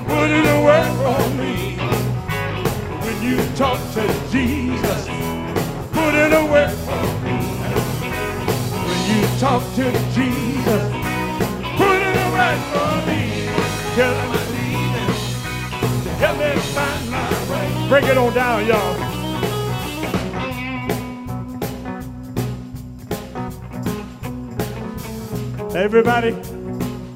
[0.05, 1.77] put in a word for me
[3.01, 5.07] when you talk to Jesus.
[5.91, 7.37] Put in a word for me.
[8.85, 10.08] When you talk to
[17.89, 18.95] Break it on down, y'all.
[25.75, 26.35] Everybody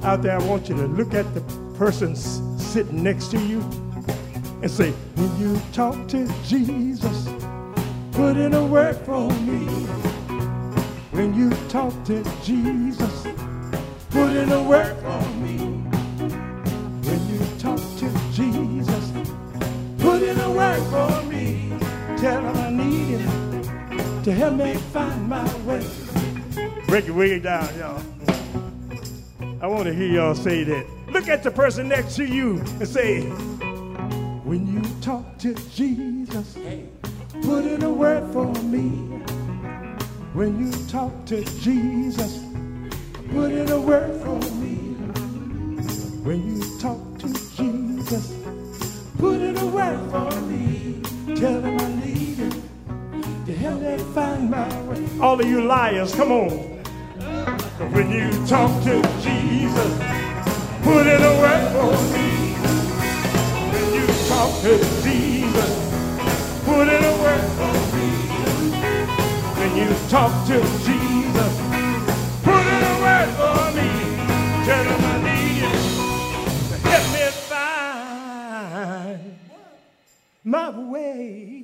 [0.03, 1.41] out there, I want you to look at the
[1.78, 3.59] person sitting next to you
[4.63, 7.30] and say, When you talk to Jesus,
[8.13, 9.67] put in a word for me.
[11.11, 13.28] When you talk to Jesus,
[14.09, 14.97] put in a word
[24.44, 25.86] help me find my way.
[26.88, 28.04] Break your way down, y'all.
[29.62, 30.86] I want to hear y'all say that.
[31.08, 33.22] Look at the person next to you and say,
[34.44, 36.58] When you talk to Jesus,
[37.44, 38.89] put in a word for me.
[40.34, 42.44] When you talk to Jesus,
[43.32, 44.76] put in a word for me.
[46.28, 48.34] When you talk to Jesus,
[49.18, 51.02] put in a word for me.
[51.38, 51.72] Tell him
[53.64, 55.07] help me find my way.
[55.22, 56.49] All of you liars, come on.
[57.93, 59.93] When you talk to Jesus,
[60.84, 62.28] put in a word for me.
[63.74, 65.74] When you talk to Jesus,
[66.66, 68.07] put in a word for me.
[69.59, 71.53] When you talk to Jesus,
[72.43, 73.89] put in a word for me.
[74.66, 75.76] I need you
[76.70, 79.20] to help me find
[80.43, 81.62] my way.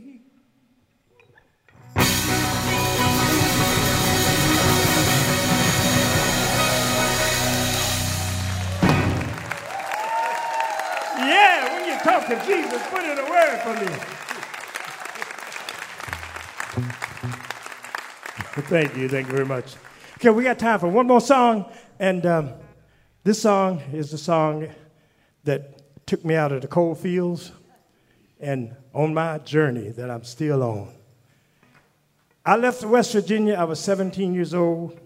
[12.00, 13.88] You talk to Jesus, put in a word for me.
[18.68, 19.76] Thank you, thank you very much.
[20.16, 21.66] Okay, we got time for one more song,
[22.00, 22.54] and um,
[23.26, 24.70] this song is the song
[25.44, 27.52] that took me out of the coal fields
[28.40, 30.94] and on my journey that I'm still on.
[32.46, 34.98] I left West Virginia, I was 17 years old,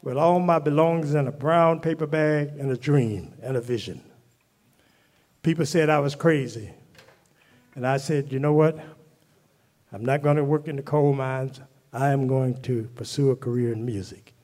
[0.00, 4.07] with all my belongings in a brown paper bag and a dream and a vision.
[5.42, 6.70] People said I was crazy.
[7.74, 8.78] And I said, you know what?
[9.92, 11.60] I'm not going to work in the coal mines.
[11.92, 14.34] I am going to pursue a career in music.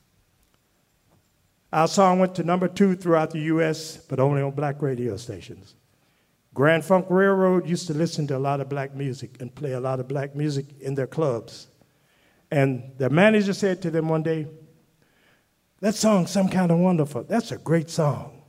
[1.73, 5.75] Our song went to number two throughout the U.S., but only on black radio stations.
[6.53, 9.79] Grand Funk Railroad used to listen to a lot of black music and play a
[9.81, 11.67] lot of black music in their clubs.
[12.49, 14.47] And their manager said to them one day,
[15.81, 17.23] That song's some kind of wonderful.
[17.23, 18.41] That's a great song.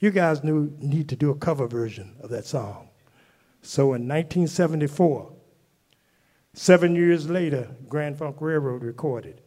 [0.00, 2.88] You guys knew, need to do a cover version of that song.
[3.62, 5.32] So in 1974,
[6.52, 9.40] seven years later, Grand Funk Railroad recorded.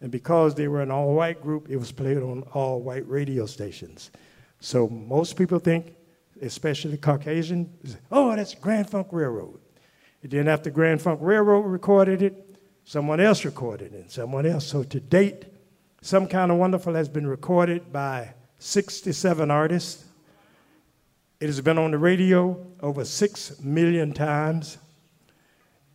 [0.00, 3.46] And because they were an all white group, it was played on all white radio
[3.46, 4.10] stations.
[4.60, 5.94] So most people think,
[6.42, 7.72] especially Caucasian,
[8.12, 9.60] oh, that's Grand Funk Railroad.
[10.22, 14.66] And then after Grand Funk Railroad recorded it, someone else recorded it, and someone else.
[14.66, 15.46] So to date,
[16.06, 20.04] Some Kind of Wonderful has been recorded by 67 artists.
[21.40, 24.78] It has been on the radio over 6 million times.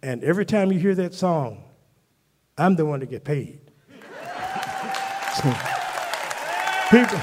[0.03, 1.63] And every time you hear that song,
[2.57, 3.61] I'm the one to get paid.
[5.37, 5.49] So,
[6.89, 7.17] people,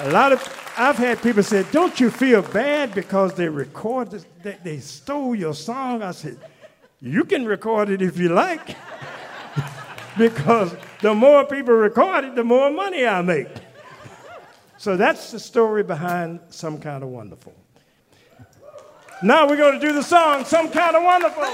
[0.00, 4.56] a lot of, I've had people say, don't you feel bad because they recorded, they,
[4.64, 6.00] they stole your song?
[6.00, 6.38] I said,
[7.02, 8.74] you can record it if you like.
[10.16, 13.48] Because the more people record it, the more money I make.
[14.78, 17.54] So that's the story behind Some Kind of Wonderful.
[19.22, 21.44] Now we're going to do the song Some Kind of Wonderful.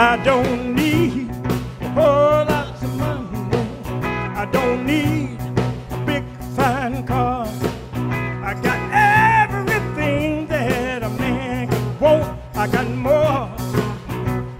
[0.00, 0.57] I don't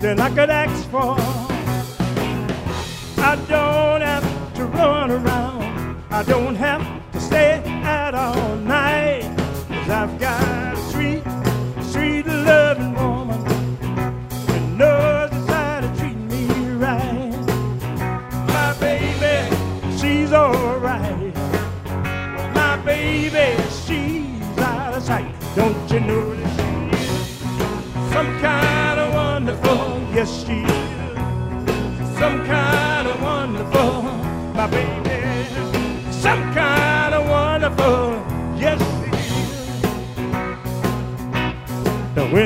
[0.09, 1.38] than I could ask for.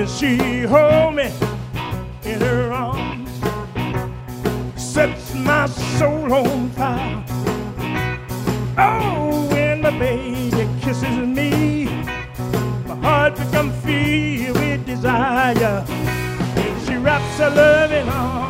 [0.02, 1.30] When she hold me
[2.24, 3.30] in her arms,
[4.74, 7.24] sets my soul on fire.
[8.76, 11.84] Oh, when my baby kisses me,
[12.84, 15.84] my heart becomes filled with desire.
[15.86, 18.41] And she wraps her loving arms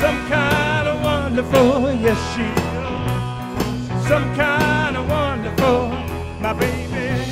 [0.00, 1.92] some kind of wonderful?
[1.92, 5.88] Yes, she is some kind of wonderful.
[6.40, 7.22] My baby,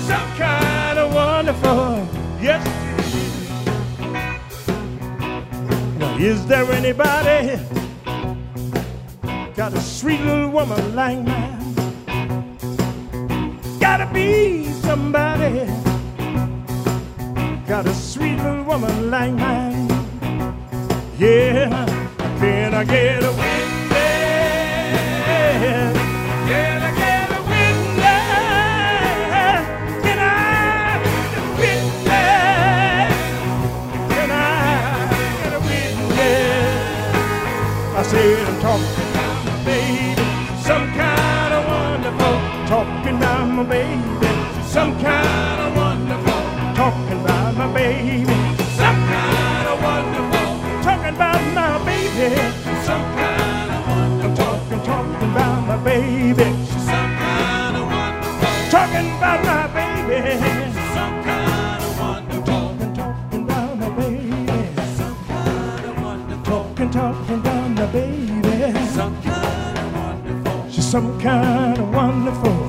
[0.00, 2.06] some kind of wonderful.
[2.40, 2.62] Yes,
[3.10, 4.68] she is.
[5.98, 7.58] Now, is there anybody
[9.56, 11.74] got a sweet little woman like mine?
[13.80, 15.66] Gotta be somebody.
[17.66, 19.69] Got a sweet little woman like mine.
[21.20, 21.68] Yeah,
[22.38, 23.49] can I get a
[70.90, 72.59] some kind of wonderful.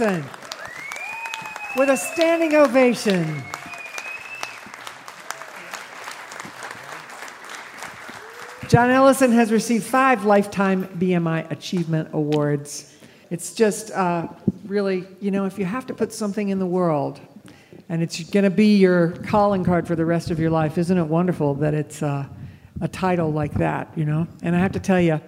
[0.00, 0.24] Ellison
[1.76, 3.42] with a standing ovation.
[8.68, 12.96] John Ellison has received five Lifetime BMI Achievement Awards.
[13.30, 14.28] It's just uh,
[14.64, 17.20] really, you know, if you have to put something in the world
[17.90, 20.96] and it's going to be your calling card for the rest of your life, isn't
[20.96, 22.24] it wonderful that it's uh,
[22.80, 24.26] a title like that, you know?
[24.42, 25.20] And I have to tell you,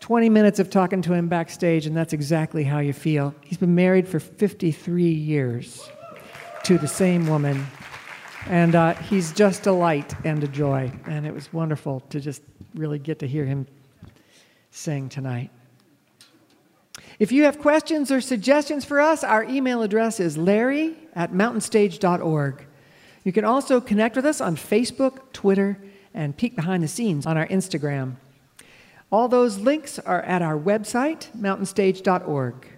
[0.00, 3.34] 20 minutes of talking to him backstage, and that's exactly how you feel.
[3.42, 5.88] He's been married for 53 years
[6.64, 7.66] to the same woman,
[8.46, 10.92] and uh, he's just a light and a joy.
[11.06, 12.42] And it was wonderful to just
[12.74, 13.66] really get to hear him
[14.70, 15.50] sing tonight.
[17.18, 22.66] If you have questions or suggestions for us, our email address is larry at mountainstage.org.
[23.24, 25.78] You can also connect with us on Facebook, Twitter,
[26.12, 28.16] and peek behind the scenes on our Instagram.
[29.12, 32.68] All those links are at our website, mountainstage.org.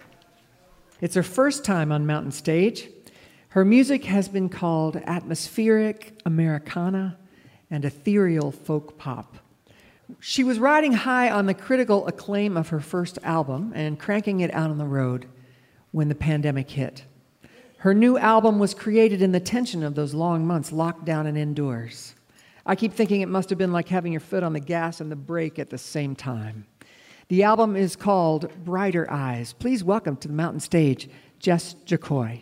[1.01, 2.87] It's her first time on Mountain Stage.
[3.49, 7.17] Her music has been called atmospheric Americana
[7.71, 9.37] and ethereal folk pop.
[10.19, 14.53] She was riding high on the critical acclaim of her first album and cranking it
[14.53, 15.27] out on the road
[15.91, 17.05] when the pandemic hit.
[17.77, 21.37] Her new album was created in the tension of those long months locked down and
[21.37, 22.13] indoors.
[22.65, 25.11] I keep thinking it must have been like having your foot on the gas and
[25.11, 26.65] the brake at the same time.
[27.29, 29.53] The album is called Brighter Eyes.
[29.53, 32.41] Please welcome to the mountain stage Jess Jocoy.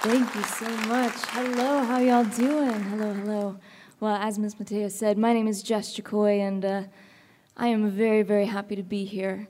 [0.00, 1.14] Thank you so much.
[1.28, 2.80] Hello, how y'all doing?
[2.80, 3.58] Hello, hello.
[4.00, 4.56] Well, as Ms.
[4.56, 6.82] Mattea said, my name is Jess Jocoy, and uh,
[7.56, 9.46] I am very, very happy to be here.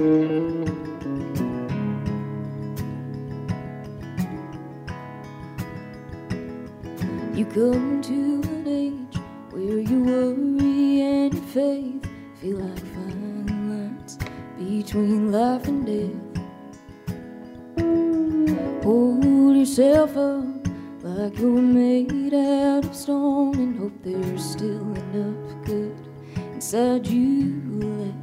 [0.00, 0.06] You
[7.52, 9.18] come to an age
[9.50, 12.06] where your worry and your faith
[12.40, 14.16] feel like fine lines
[14.56, 16.16] between life and death.
[18.82, 20.66] Hold yourself up
[21.02, 26.08] like you're made out of stone and hope there's still enough good
[26.54, 28.19] inside you left.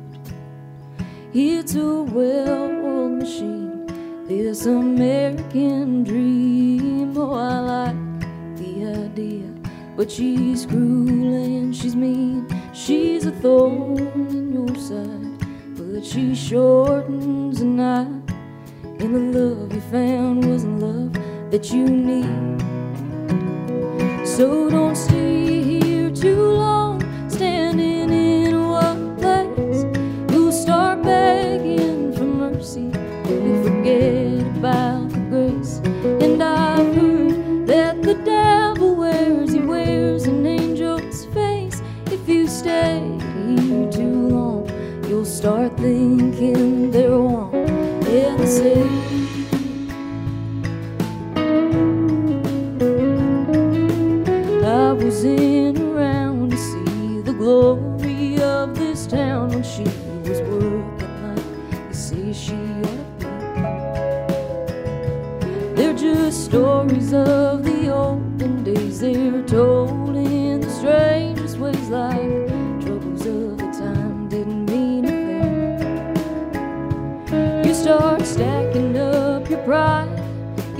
[1.39, 3.85] It's a well-oiled machine,
[4.27, 7.15] this American dream.
[7.15, 7.95] Oh, I like
[8.57, 9.45] the idea,
[9.95, 12.47] but she's cruel and she's mean.
[12.73, 13.99] She's a thorn
[14.31, 15.37] in your side,
[15.77, 18.31] but she shortens the night.
[18.99, 21.13] And the love you found wasn't love
[21.51, 22.61] that you need.
[24.25, 26.66] So don't stay here too long,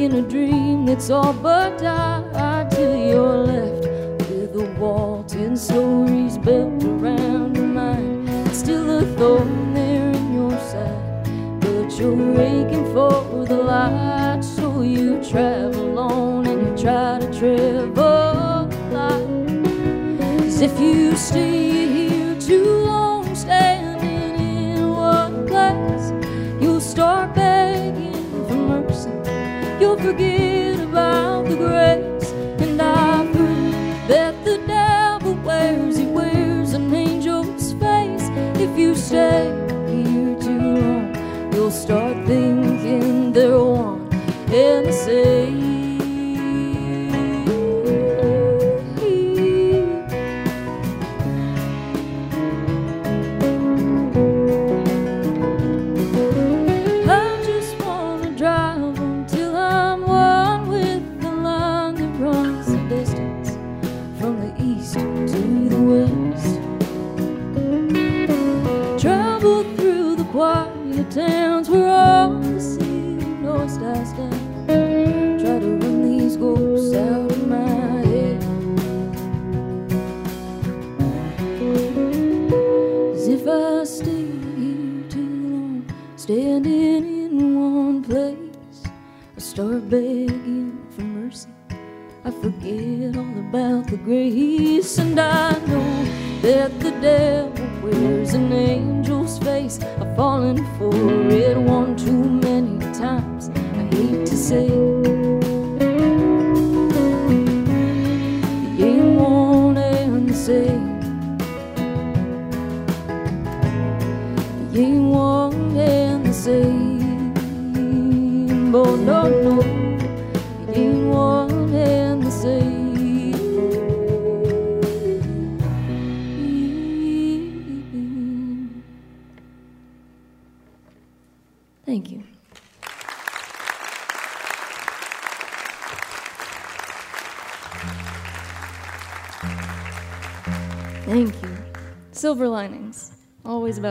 [0.08, 3.86] in a dream that's all but died till you're left
[4.30, 8.30] with a wall, ten stories built around your mind.
[8.48, 14.82] It's still a thorn there in your side, but you're aching for the light, so
[14.82, 19.28] you travel on and you try to travel light.
[20.68, 21.87] If you stay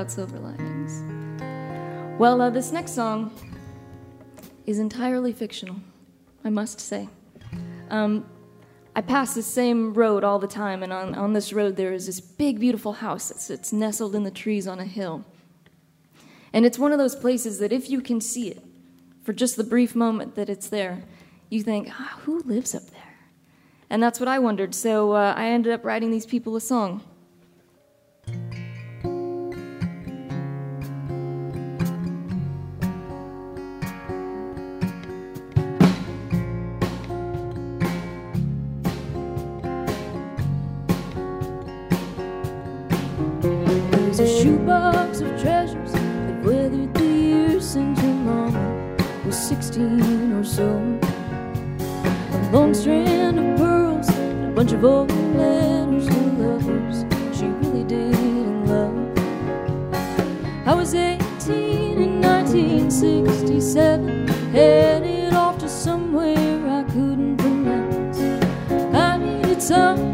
[0.07, 1.03] about silver linings.
[2.19, 3.33] Well, uh, this next song
[4.67, 5.77] is entirely fictional,
[6.45, 7.09] I must say.
[7.91, 8.25] Um,
[8.95, 12.07] I pass the same road all the time, and on, on this road there is
[12.07, 15.25] this big, beautiful house that's it's nestled in the trees on a hill.
[16.53, 18.63] And it's one of those places that if you can see it
[19.25, 21.03] for just the brief moment that it's there,
[21.51, 23.15] you think, ah, who lives up there?
[23.91, 24.75] And that's what I wondered.
[24.75, 27.03] So uh, I ended up writing these people a song.
[44.67, 50.67] Box of treasures that weathered the years since your mama was 16 or so.
[52.33, 57.05] A long strand of pearls, and a bunch of old letters to lovers
[57.39, 58.97] she really didn't love.
[60.67, 68.19] I was 18 in 1967, headed off to somewhere I couldn't pronounce.
[68.93, 70.06] I needed something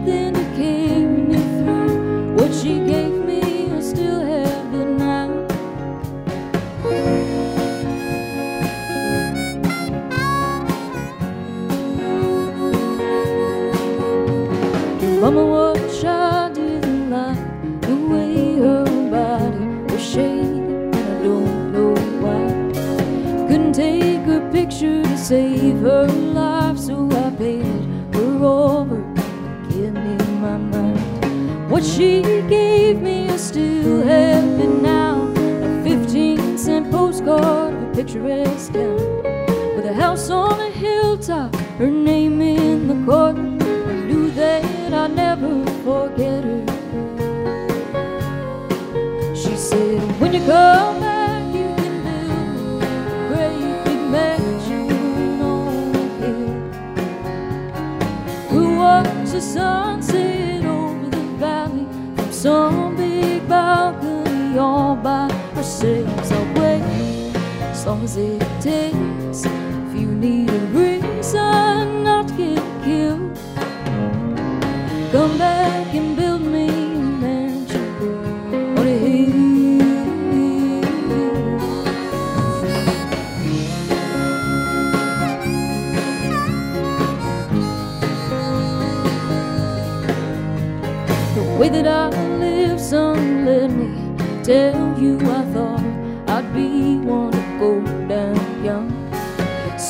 [32.03, 35.33] she gave me, a still have it now.
[35.67, 39.23] A 15 cent postcard of a picturesque town
[39.77, 43.51] with a house on a hilltop, her name in the corner.
[43.91, 45.53] I knew that I'd never
[45.87, 46.65] forget her.
[49.37, 51.93] She said, When you come back, you can
[68.03, 69.02] as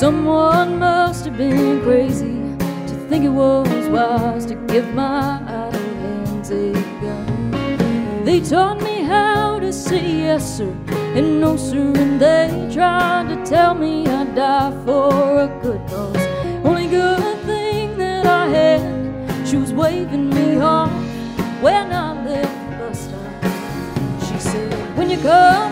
[0.02, 6.50] Someone must have been crazy to think it was wise to give my idle hands
[6.50, 8.24] a gun.
[8.24, 10.74] They taught me how to say yes, sir,
[11.14, 16.16] and no, sir, and they tried to tell me I'd die for a good cause.
[16.64, 20.90] Only good thing that I had, she was waving me off
[21.62, 24.26] when I left the bus stop.
[24.26, 25.71] She said, When you come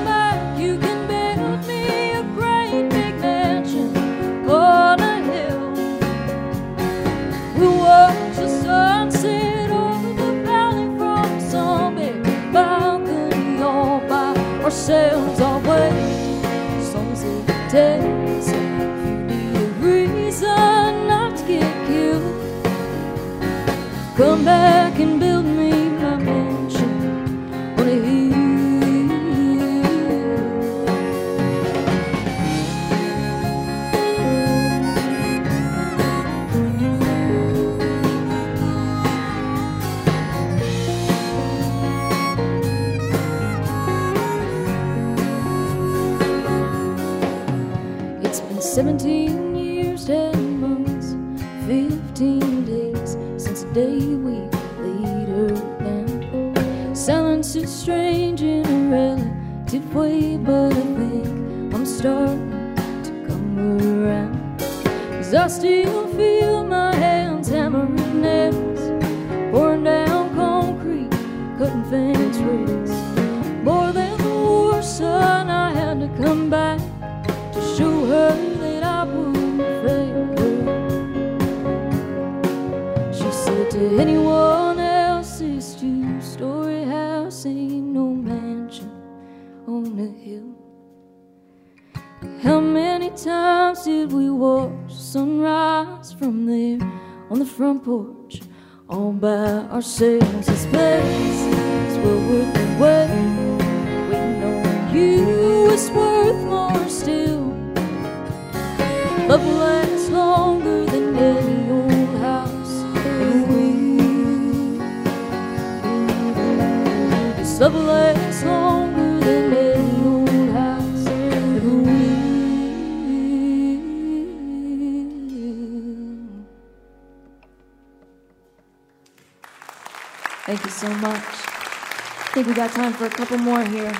[132.30, 133.92] I think we got time for a couple more here.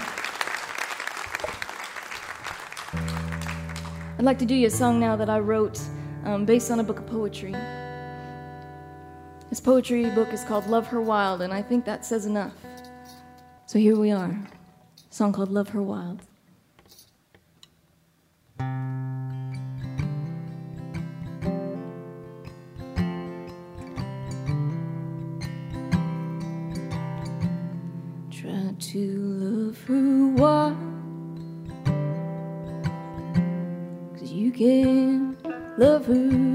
[4.17, 5.81] I'd like to do you a song now that I wrote
[6.25, 7.51] um, based on a book of poetry.
[9.49, 12.55] This poetry book is called Love Her Wild, and I think that says enough.
[13.67, 14.31] So here we are.
[14.31, 16.23] A song called Love Her Wild.
[35.79, 36.50] Love who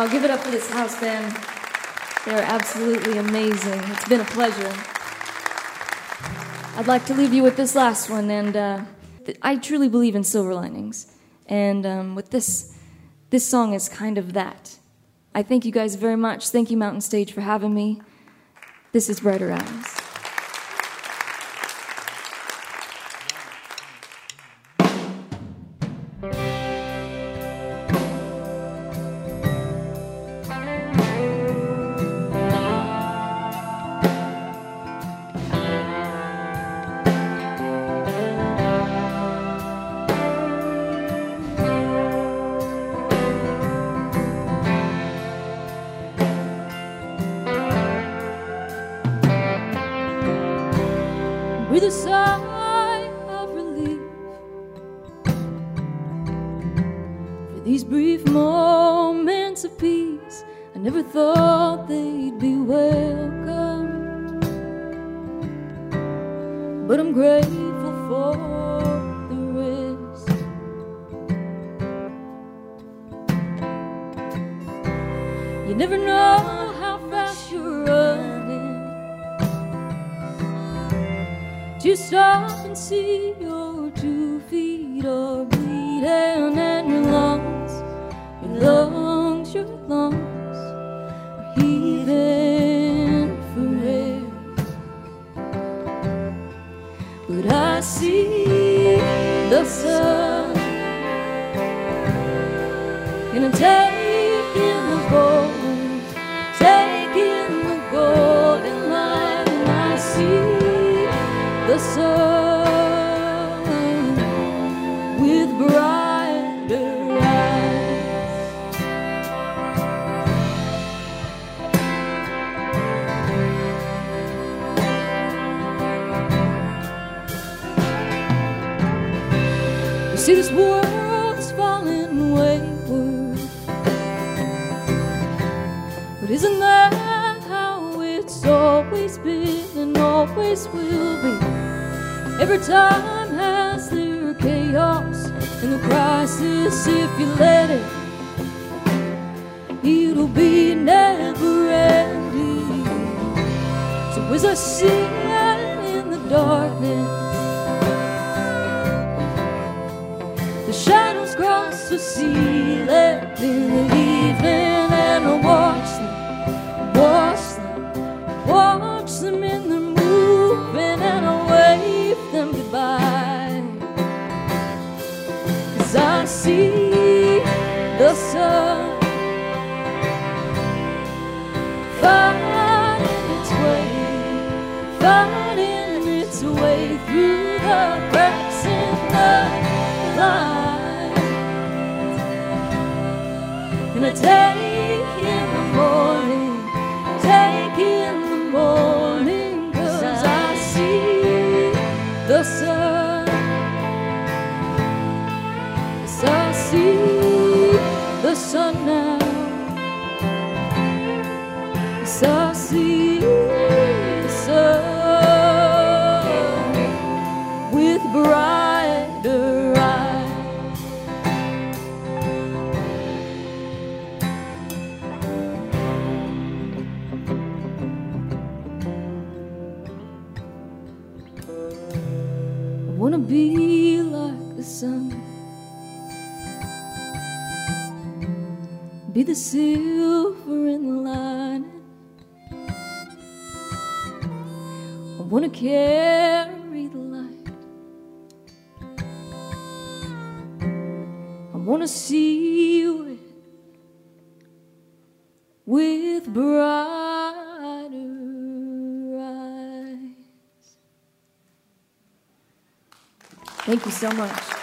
[0.00, 0.10] y'all.
[0.10, 1.36] Give it up for this house band.
[2.24, 3.80] They're absolutely amazing.
[3.84, 4.72] It's been a pleasure.
[6.78, 8.84] I'd like to leave you with this last one, and uh,
[9.26, 11.14] th- I truly believe in silver linings.
[11.46, 12.74] And um, with this,
[13.28, 14.78] this song is kind of that.
[15.34, 16.48] I thank you guys very much.
[16.48, 18.00] Thank you, Mountain Stage, for having me.
[18.92, 19.99] This is Brighter Eyes.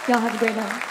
[0.08, 0.82] Y'all have a great night.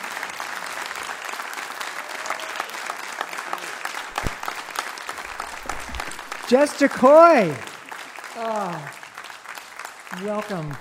[6.48, 7.52] Jess Jocoy.
[8.36, 10.72] Oh, ah, welcome.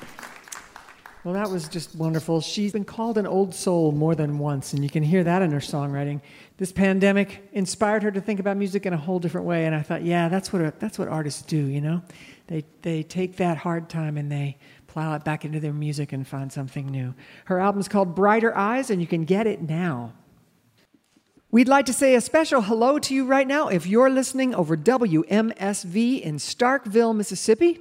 [1.24, 2.42] Well, that was just wonderful.
[2.42, 5.50] She's been called an old soul more than once, and you can hear that in
[5.50, 6.20] her songwriting.
[6.58, 9.80] This pandemic inspired her to think about music in a whole different way, and I
[9.80, 11.56] thought, yeah, that's what that's what artists do.
[11.56, 12.02] You know,
[12.48, 14.58] they they take that hard time and they
[14.96, 17.12] plow it back into their music and find something new.
[17.44, 20.14] Her album's called Brighter Eyes, and you can get it now.
[21.50, 24.74] We'd like to say a special hello to you right now if you're listening over
[24.74, 27.78] WMSV in Starkville, Mississippi,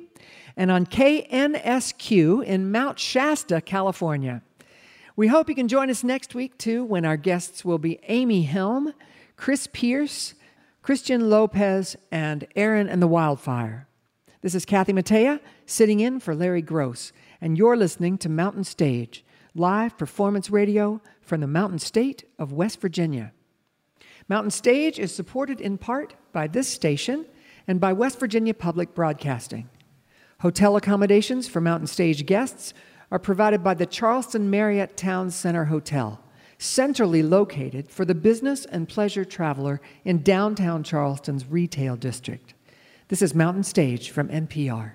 [0.57, 4.41] and on KNSQ in Mount Shasta, California.
[5.15, 8.41] We hope you can join us next week, too, when our guests will be Amy
[8.41, 8.91] Helm,
[9.37, 10.33] Chris Pierce,
[10.81, 13.87] Christian Lopez, and Erin and the Wildfire.
[14.45, 17.11] This is Kathy Mattea sitting in for Larry Groce,
[17.41, 22.79] and you're listening to Mountain Stage, live performance radio from the Mountain State of West
[22.79, 23.33] Virginia.
[24.29, 27.25] Mountain Stage is supported in part by this station
[27.67, 29.67] and by West Virginia Public Broadcasting.
[30.41, 32.75] Hotel accommodations for Mountain Stage guests
[33.09, 36.23] are provided by the Charleston Marriott Town Center Hotel,
[36.59, 42.54] centrally located for the business and pleasure traveler in downtown Charleston's retail district.
[43.07, 44.93] This is Mountain Stage from NPR.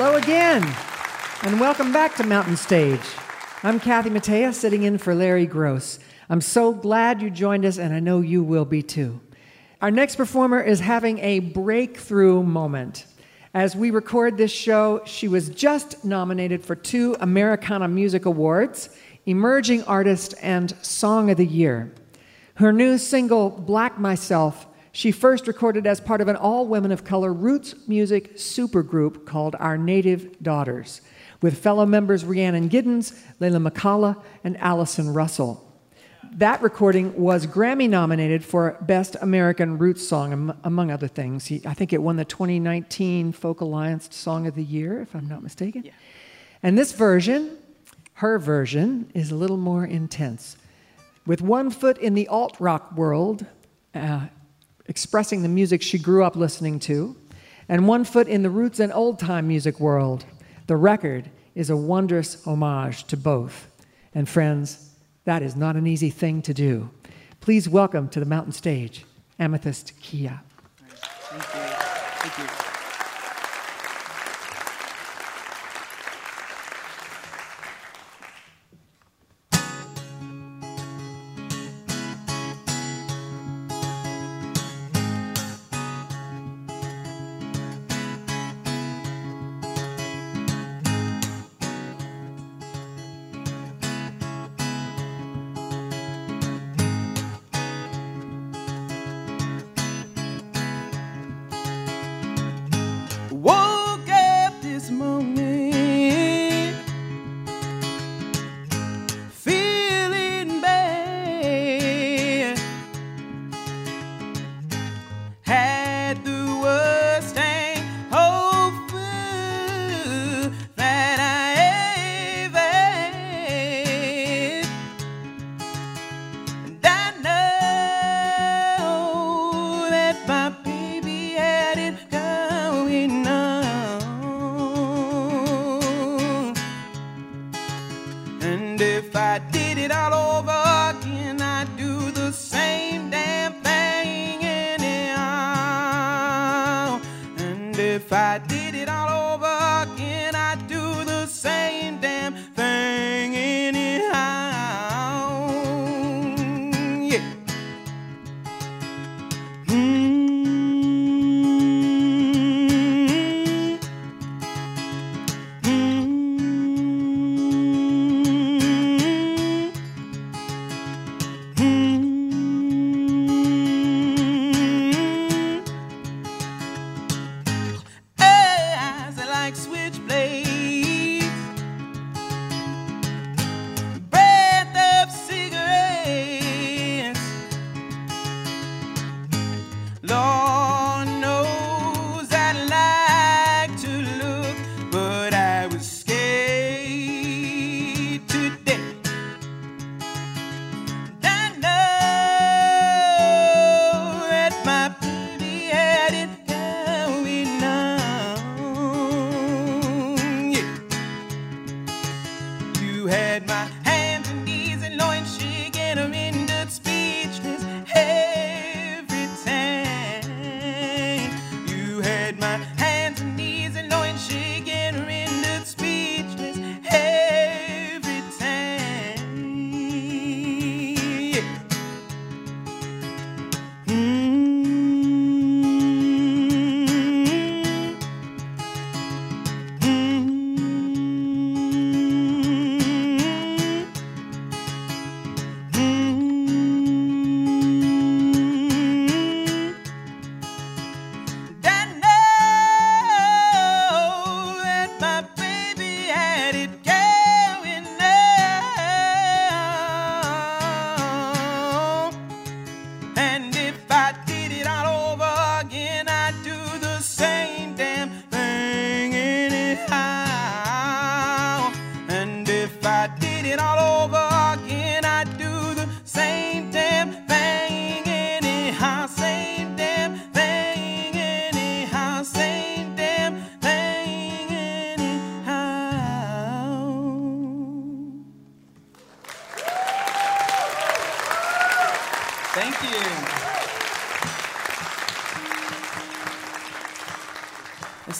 [0.00, 0.62] Hello again,
[1.42, 3.00] and welcome back to Mountain Stage.
[3.64, 5.98] I'm Kathy Mattea, sitting in for Larry Groce.
[6.30, 9.20] I'm so glad you joined us, and I know you will be too.
[9.82, 13.06] Our next performer is having a breakthrough moment.
[13.52, 18.90] As we record this show, she was just nominated for two Americana Music Awards
[19.26, 21.92] Emerging Artist and Song of the Year.
[22.54, 27.04] Her new single, Black Myself, she first recorded as part of an all women of
[27.04, 31.00] color roots music supergroup called Our Native Daughters,
[31.40, 35.64] with fellow members Rhiannon Giddens, Leyla McCalla, and Allison Russell.
[36.32, 41.46] That recording was Grammy nominated for Best American Roots Song, among other things.
[41.46, 45.28] He, I think it won the 2019 Folk Alliance Song of the Year, if I'm
[45.28, 45.84] not mistaken.
[45.84, 45.92] Yeah.
[46.62, 47.56] And this version,
[48.14, 50.56] her version, is a little more intense.
[51.26, 53.46] With one foot in the alt rock world,
[53.94, 54.26] uh,
[54.88, 57.14] expressing the music she grew up listening to,
[57.68, 60.24] and one foot in the roots and old time music world,
[60.66, 63.68] the record is a wondrous homage to both.
[64.14, 64.94] And friends,
[65.24, 66.90] that is not an easy thing to do.
[67.40, 69.04] Please welcome to the mountain stage
[69.38, 70.40] Amythyst Kiah.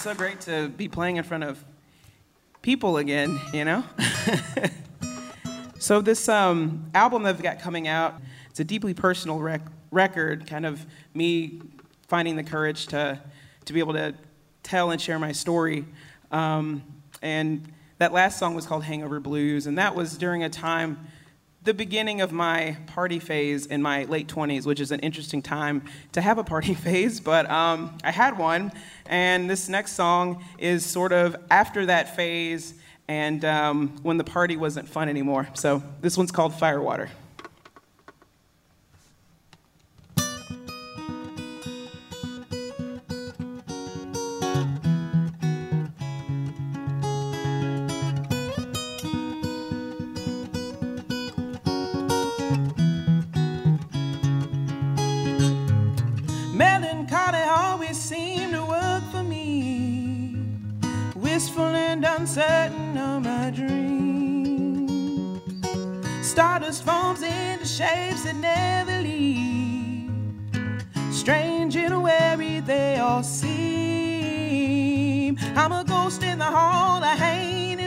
[0.09, 1.63] So great to be playing in front of
[2.63, 3.85] people again, you know?
[5.79, 8.15] so, this um, album that I've got coming out,
[8.49, 11.61] it's a deeply personal rec- record, kind of me
[12.07, 13.21] finding the courage to,
[13.67, 14.15] to be able to
[14.63, 15.85] tell and share my story.
[16.31, 16.83] Um,
[17.21, 21.07] and that last song was called Hangover Blues, and that was during a time
[21.69, 25.83] the beginning of my party phase in my late 20s, which is an interesting time
[26.13, 28.73] to have a party phase, but um, I had one.
[29.05, 32.73] And this next song is sort of after that phase
[33.07, 35.47] and um, when the party wasn't fun anymore.
[35.53, 37.11] So this one's called Firewater.
[62.19, 64.89] Uncertain of my dream.
[66.21, 70.11] Stardust forms into shapes that never leave.
[71.13, 73.49] Strange and wary they all seem.
[75.55, 77.79] I'm a ghost in the hall, I hang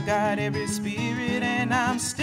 [0.00, 2.19] I've got every spirit and I'm still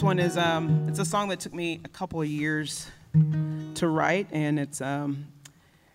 [0.00, 2.86] next one is um, it's a song that took me a couple of years
[3.74, 5.26] to write, and it's um,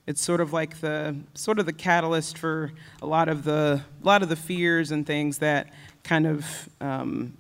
[0.06, 2.72] it's sort of like the sort of the catalyst for
[3.02, 5.74] a lot of the a lot of the fears and things that
[6.04, 7.36] kind of um,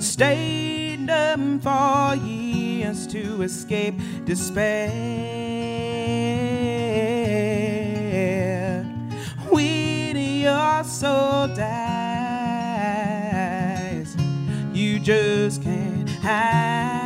[0.00, 4.88] Stayed up for years to escape despair.
[9.50, 12.05] When your soul died
[14.96, 17.05] you just can't hide.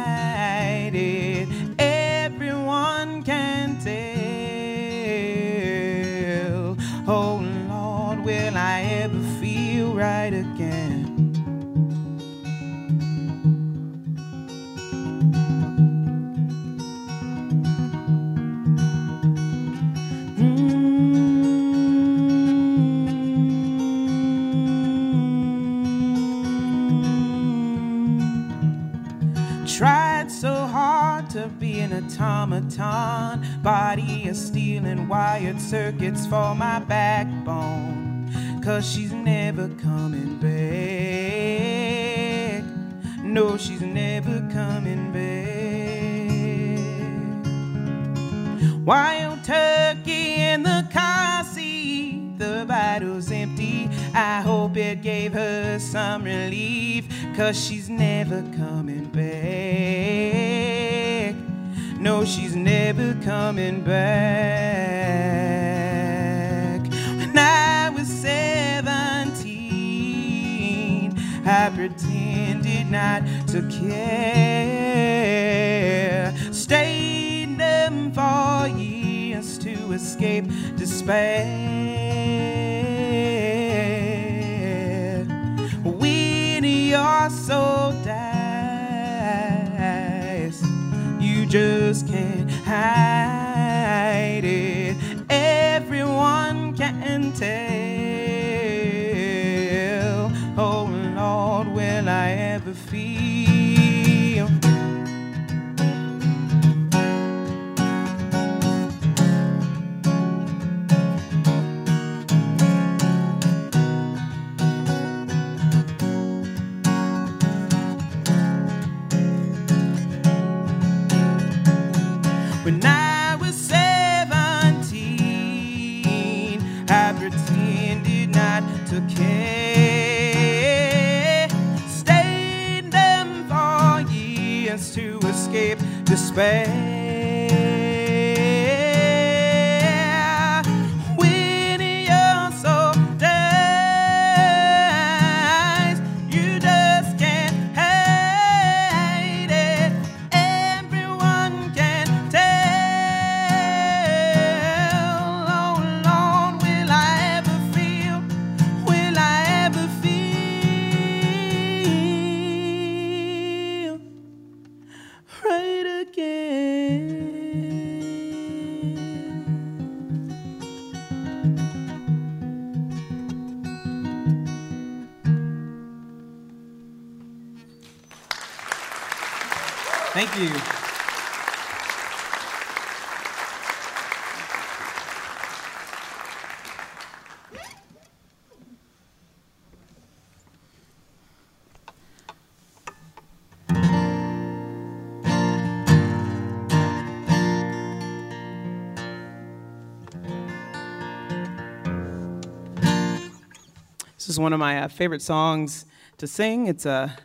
[204.40, 205.84] one of my uh, favorite songs
[206.18, 206.66] to sing.
[206.66, 207.16] It's a,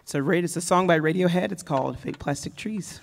[0.00, 1.52] it's, a, it's a song by Radiohead.
[1.52, 3.00] It's called Fake Plastic Trees.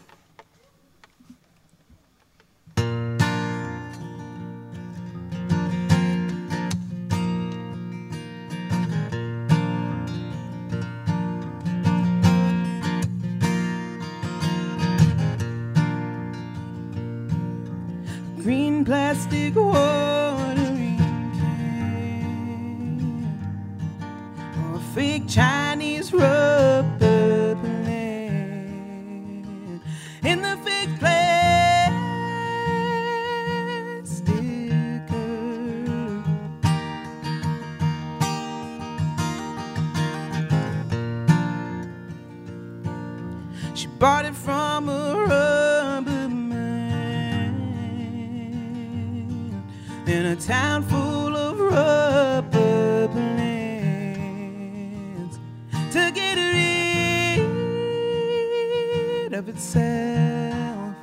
[59.40, 60.96] Of itself.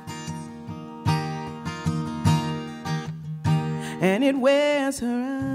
[3.99, 5.46] And it wears her out.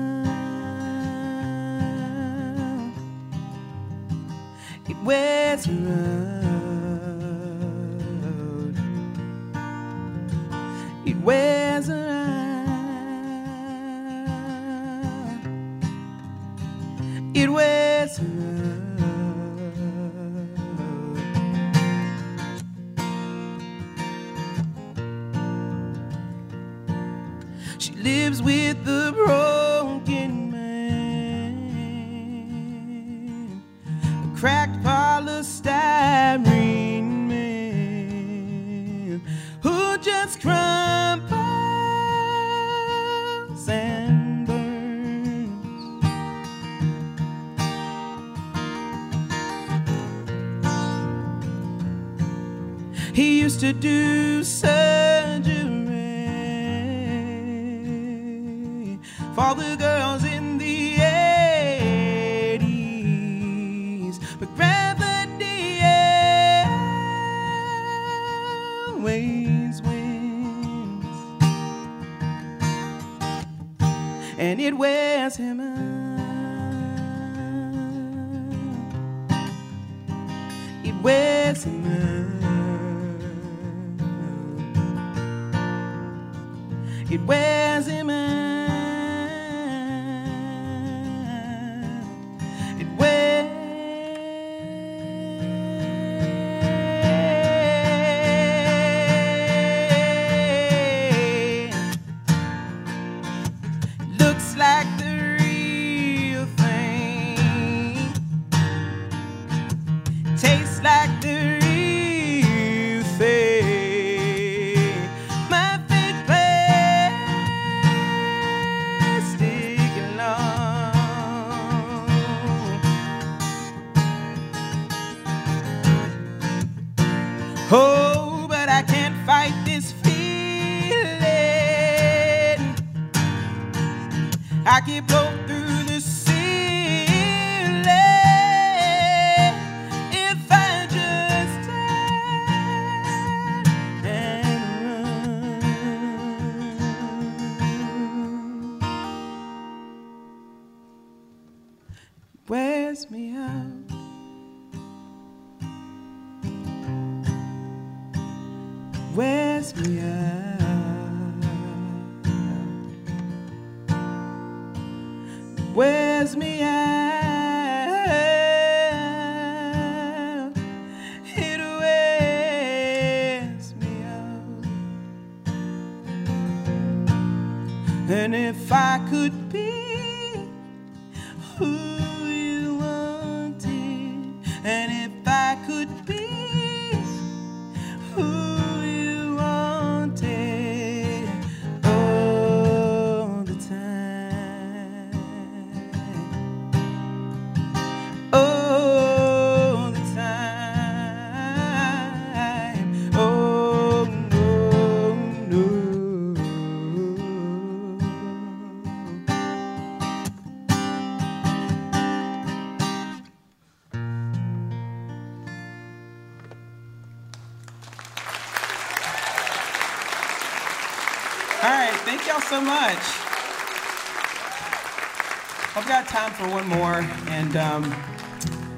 [226.42, 227.94] For one more, and um,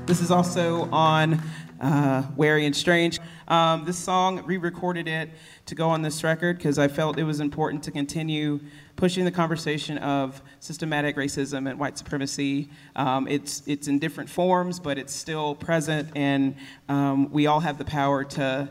[0.04, 1.40] this is also on
[1.80, 3.20] uh, Wary and Strange.
[3.48, 5.30] Um, this song, re-recorded it
[5.66, 8.60] to go on this record because I felt it was important to continue
[8.96, 12.68] pushing the conversation of systematic racism and white supremacy.
[12.96, 16.56] Um, it's it's in different forms, but it's still present, and
[16.90, 18.68] um, we all have the power to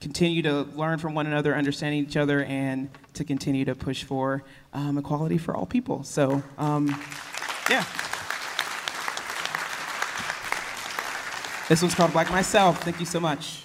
[0.00, 4.42] continue to learn from one another, understand each other, and to continue to push for
[4.72, 6.02] um, equality for all people.
[6.02, 6.88] So, um,
[7.70, 7.84] yeah.
[11.72, 12.82] This one's called Black Myself.
[12.82, 13.62] Thank you so much.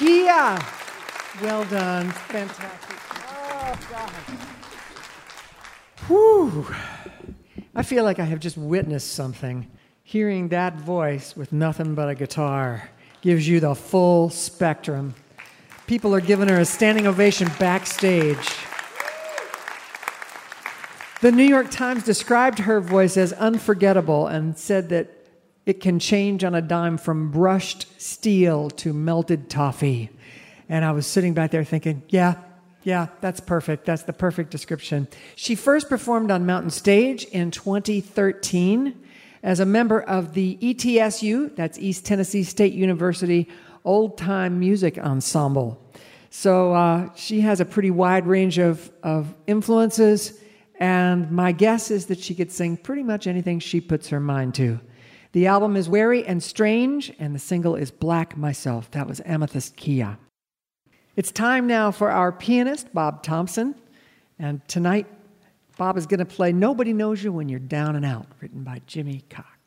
[0.00, 0.56] Kiah.
[1.42, 2.08] Well done.
[2.10, 2.96] Fantastic.
[3.12, 4.10] Oh, God.
[6.08, 6.74] Whew.
[7.74, 9.70] I feel like I have just witnessed something.
[10.02, 12.88] Hearing that voice with nothing but a guitar
[13.20, 15.14] gives you the full spectrum.
[15.86, 18.48] People are giving her a standing ovation backstage.
[21.20, 25.19] The New York Times described her voice as unforgettable and said that
[25.70, 30.10] it can change on a dime from brushed steel to melted toffee.
[30.68, 32.34] And I was sitting back there thinking, yeah,
[32.82, 33.86] yeah, that's perfect.
[33.86, 35.06] That's the perfect description.
[35.36, 39.00] She first performed on Mountain Stage in 2013
[39.42, 43.48] as a member of the ETSU, that's East Tennessee State University
[43.84, 45.80] Old Time Music Ensemble.
[46.30, 50.38] So uh, she has a pretty wide range of, of influences,
[50.78, 54.54] and my guess is that she could sing pretty much anything she puts her mind
[54.56, 54.80] to.
[55.32, 58.90] The album is Wary and Strange, and the single is Black Myself.
[58.90, 60.18] That was Amythyst Kiah.
[61.14, 63.76] It's time now for our pianist, Bob Thompson.
[64.40, 65.06] And tonight,
[65.76, 68.80] Bob is going to play Nobody Knows You When You're Down and Out, written by
[68.86, 69.59] Jimmy Cox.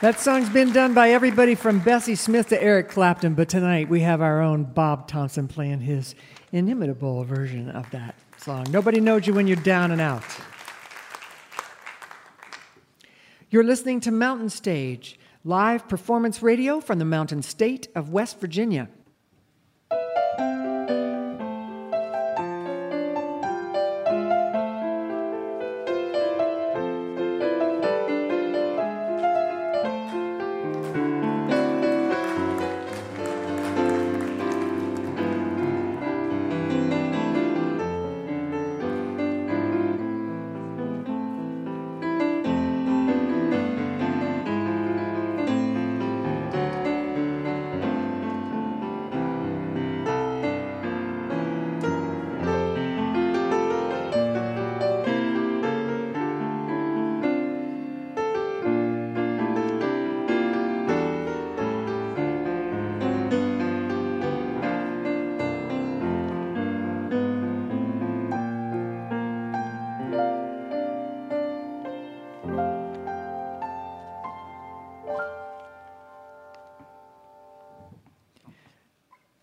[0.00, 4.00] That song's been done by everybody from Bessie Smith to Eric Clapton, but tonight we
[4.00, 6.14] have our own Bob Thompson playing his
[6.52, 8.64] inimitable version of that song.
[8.70, 10.24] Nobody knows you when you're down and out.
[13.50, 18.88] You're listening to Mountain Stage, live performance radio from the Mountain State of West Virginia.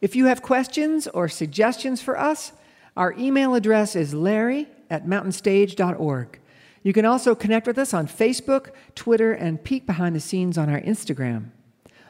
[0.07, 2.53] If you have questions or suggestions for us,
[2.95, 6.39] our email address is larry at mountainstage.org.
[6.81, 10.69] You can also connect with us on Facebook, Twitter, and peek behind the scenes on
[10.69, 11.49] our Instagram.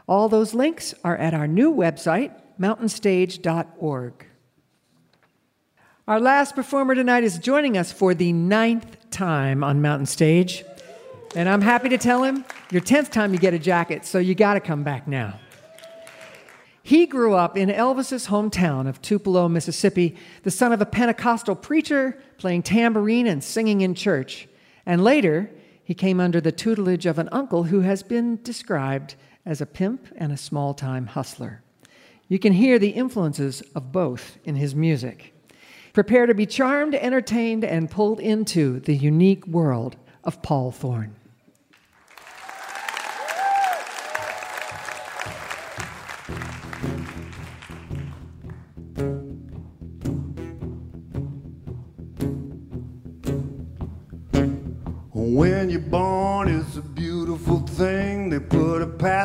[0.07, 4.27] All those links are at our new website, mountainstage.org.
[6.07, 10.63] Our last performer tonight is joining us for the ninth time on Mountain Stage.
[11.35, 14.35] And I'm happy to tell him, your 10th time you get a jacket, so you
[14.35, 15.39] got to come back now.
[16.87, 22.17] He grew up in Elvis's hometown of Tupelo, Mississippi, the son of a Pentecostal preacher
[22.37, 24.47] playing tambourine and singing in church.
[24.85, 25.51] And later,
[25.83, 29.15] he came under the tutelage of an uncle who has been described
[29.45, 31.61] as a pimp and a small time hustler.
[32.29, 35.33] You can hear the influences of both in his music.
[35.91, 41.16] Prepare to be charmed, entertained, and pulled into the unique world of Paul Thorn.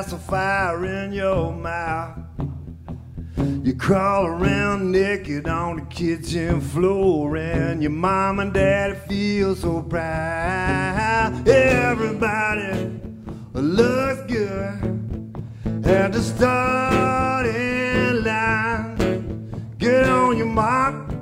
[0.02, 2.18] Put a pacifier in your mouth.
[3.36, 9.82] You crawl around naked on the kitchen floor, and your mom and daddy feel so
[9.82, 11.48] proud.
[11.48, 12.90] Everybody
[13.52, 15.44] looks good
[15.84, 19.76] at the starting line.
[19.78, 21.14] Get on your mark,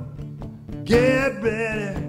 [0.85, 1.99] get ready.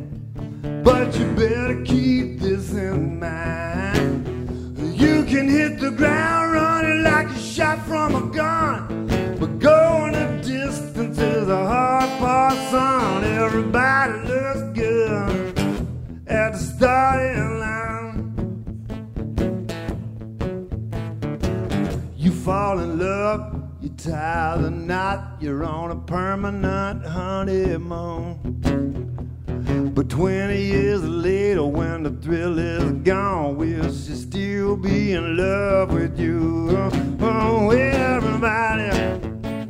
[0.83, 4.29] But you better keep this in mind.
[4.99, 6.42] You can hit the ground
[6.83, 9.37] running like a shot from a gun.
[9.39, 13.25] But going a distance is a hard part, son.
[13.25, 15.59] Everybody looks good
[16.27, 18.19] at the starting line.
[22.17, 23.41] You fall in love,
[23.81, 28.53] you tie the knot, you're on a permanent honeymoon.
[29.65, 35.93] But 20 years later, when the thrill is gone, will she still be in love
[35.93, 36.69] with you?
[36.71, 36.91] Uh,
[37.21, 38.91] oh, everybody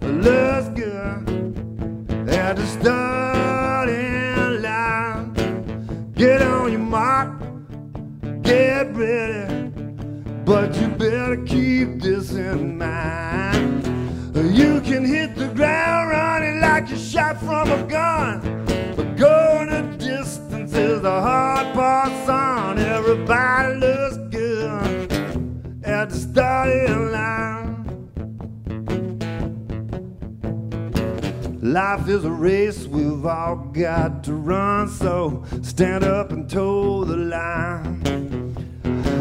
[0.00, 6.12] looks good at the starting line.
[6.14, 7.38] Get on your mark,
[8.42, 9.70] get ready,
[10.44, 13.84] but you better keep this in mind.
[14.34, 18.64] You can hit the ground running like you shot from a gun.
[18.96, 19.51] But going
[20.72, 22.78] distance is the hard part, son.
[22.78, 25.12] Everybody looks good
[25.84, 28.08] at the starting line.
[31.62, 37.16] Life is a race we've all got to run, so stand up and toe the
[37.16, 38.02] line.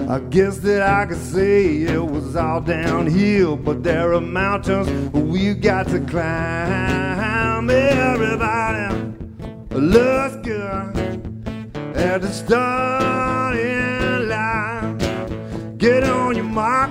[0.09, 5.61] I guess that I could say it was all downhill, but there are mountains we've
[5.61, 7.69] got to climb.
[7.69, 9.13] Everybody
[9.71, 11.30] looks good
[12.01, 14.97] at the starting line.
[15.77, 16.89] Get on your mark,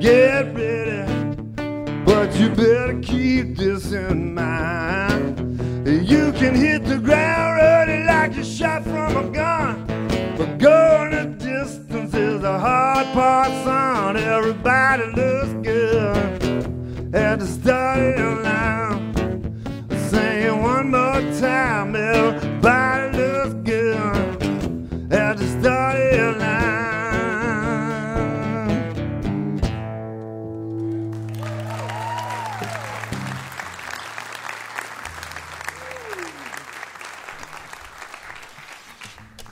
[0.00, 1.02] get ready,
[2.04, 5.38] but you better keep this in mind.
[5.86, 9.84] You can hit the ground running like you shot from a gun,
[10.36, 14.16] but going a distance is the hard part, son.
[14.16, 19.14] Everybody looks good at the starting line.
[20.08, 22.47] Sing one more time, everybody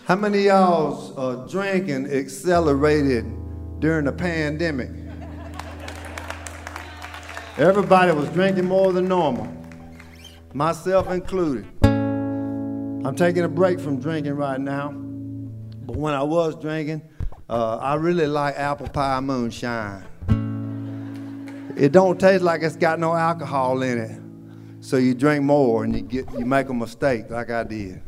[0.06, 3.24] How many of y'all's uh, drinking accelerated
[3.80, 4.90] during the pandemic?
[7.58, 9.52] Everybody was drinking more than normal,
[10.54, 11.66] myself included.
[11.82, 17.02] I'm taking a break from drinking right now, but when I was drinking,
[17.50, 20.04] uh, I really like apple pie moonshine.
[21.76, 25.96] It don't taste like it's got no alcohol in it, so you drink more and
[25.96, 28.02] you get you make a mistake like I did.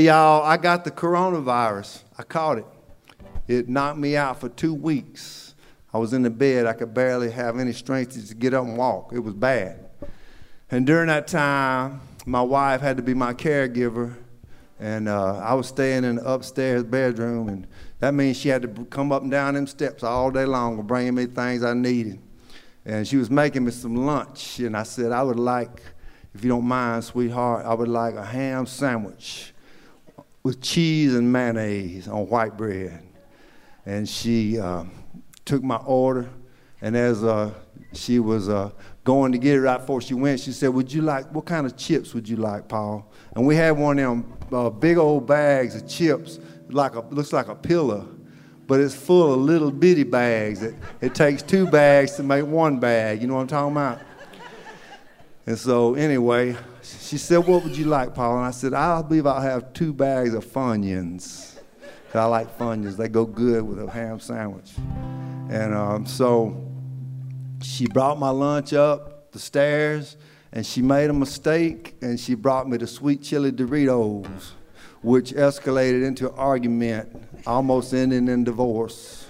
[0.00, 2.02] Y'all, I got the coronavirus.
[2.18, 2.66] I caught it.
[3.48, 5.54] It knocked me out for two weeks.
[5.92, 6.66] I was in the bed.
[6.66, 9.12] I could barely have any strength to get up and walk.
[9.12, 9.90] It was bad.
[10.70, 14.14] And during that time, my wife had to be my caregiver.
[14.78, 17.48] And uh, I was staying in the upstairs bedroom.
[17.48, 17.66] And
[17.98, 21.14] that means she had to come up and down them steps all day long, bringing
[21.14, 22.20] me things I needed.
[22.84, 24.60] And she was making me some lunch.
[24.60, 25.82] And I said, I would like,
[26.34, 29.52] if you don't mind, sweetheart, I would like a ham sandwich
[30.42, 33.02] with cheese and mayonnaise on white bread.
[33.86, 34.84] And she uh,
[35.44, 36.28] took my order,
[36.80, 37.52] and as uh,
[37.92, 38.70] she was uh,
[39.04, 41.66] going to get it right before she went, she said, "Would you like what kind
[41.66, 45.26] of chips would you like, Paul?" And we had one of them uh, big old
[45.26, 46.38] bags of chips,
[46.68, 48.08] like a looks like a pillow,
[48.66, 50.62] but it's full of little bitty bags.
[50.62, 53.20] It, it takes two bags to make one bag.
[53.20, 53.98] You know what I'm talking about?
[55.46, 59.26] And so anyway, she said, "What would you like, Paul?" And I said, "I believe
[59.26, 61.56] I'll have two bags of Funyuns."
[62.10, 64.72] 'Cause I like Funyuns; they go good with a ham sandwich.
[65.48, 66.56] And um, so
[67.62, 70.16] she brought my lunch up the stairs,
[70.52, 74.52] and she made a mistake and she brought me the sweet chili Doritos,
[75.02, 77.08] which escalated into an argument,
[77.46, 79.26] almost ending in divorce.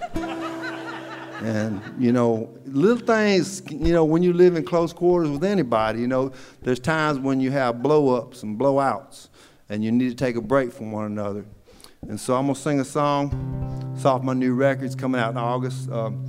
[1.41, 5.99] And, you know, little things, you know, when you live in close quarters with anybody,
[5.99, 6.31] you know,
[6.61, 9.29] there's times when you have blow ups and blowouts
[9.69, 11.45] and you need to take a break from one another.
[12.07, 13.93] And so I'm to sing a song.
[13.95, 14.85] It's off my new record.
[14.85, 15.89] It's coming out in August.
[15.89, 16.25] Um,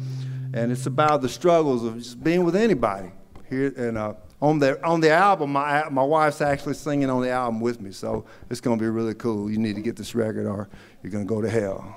[0.54, 3.10] and it's about the struggles of just being with anybody.
[3.48, 7.30] Here and uh, on the on the album, my my wife's actually singing on the
[7.30, 9.50] album with me, so it's to be really cool.
[9.50, 10.68] You need to get this record, or
[11.02, 11.96] you're to go to hell.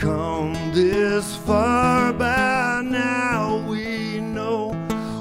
[0.00, 4.68] Come this far by now, we know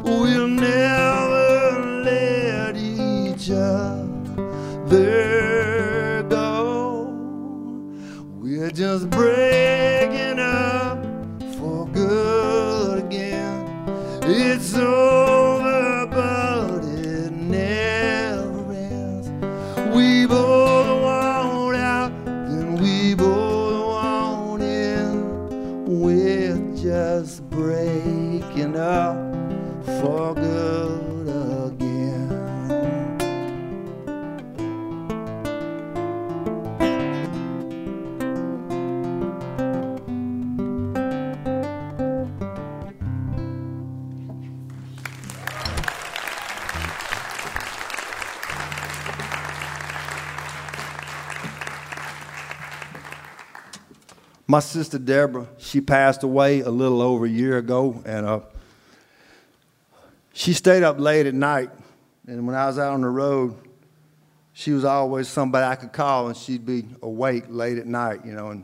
[0.03, 4.65] we'll never let each other
[6.29, 7.07] go.
[8.37, 9.64] We're just breaking
[54.55, 58.39] My sister Deborah, she passed away a little over a year ago, and uh,
[60.31, 61.71] she stayed up late at night.
[62.25, 63.53] And when I was out on the road,
[64.53, 68.31] she was always somebody I could call, and she'd be awake late at night, you
[68.31, 68.51] know.
[68.51, 68.63] And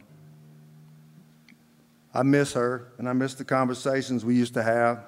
[2.14, 5.04] I miss her, and I miss the conversations we used to have.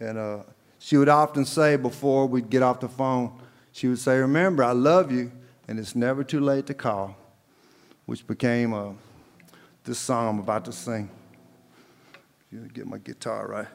[0.00, 0.38] And uh,
[0.80, 3.40] she would often say before we'd get off the phone,
[3.70, 5.30] she would say, "Remember, I love you,
[5.68, 7.16] and it's never too late to call,"
[8.06, 8.94] which became uh,
[9.84, 11.10] this song I'm about to sing.
[12.72, 13.66] Get my guitar right.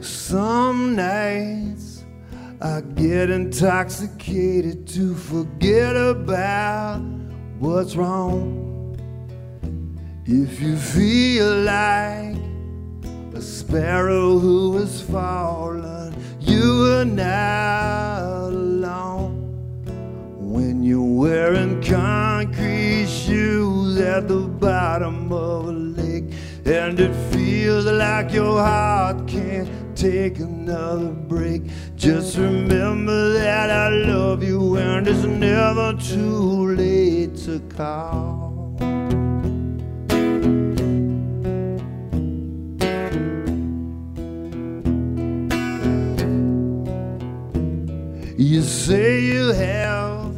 [0.00, 2.04] Some nights
[2.60, 7.00] I get intoxicated to forget about
[7.58, 8.67] what's wrong
[10.30, 12.36] if you feel like
[13.34, 19.54] a sparrow who has fallen, you are not alone.
[20.36, 26.34] When you're wearing concrete shoes at the bottom of a lake,
[26.66, 31.62] and it feels like your heart can't take another break.
[31.96, 38.47] Just remember that I love you, and it's never too late to call.
[48.40, 50.32] You say you have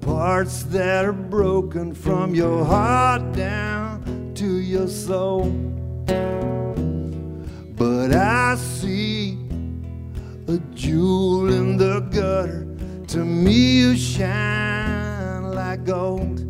[0.00, 5.50] parts that are broken from your heart down to your soul.
[7.76, 9.36] But I see
[10.46, 12.66] a jewel in the gutter.
[13.08, 16.40] To me, you shine like gold.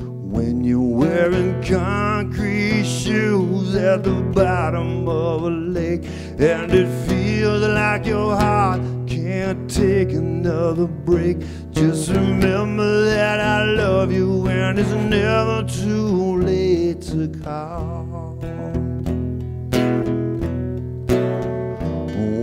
[0.00, 6.06] When you're wearing concrete shoes at the bottom of a lake,
[6.38, 11.38] and it feels like your heart can't take another break.
[11.70, 18.04] Just remember that I love you, and it's never too late to call.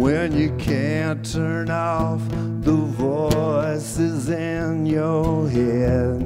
[0.02, 2.22] When you can't turn off
[2.62, 6.24] the voices in your head.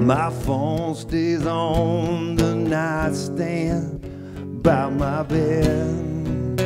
[0.00, 4.03] My phone stays on the nightstand
[4.64, 6.58] by my bed.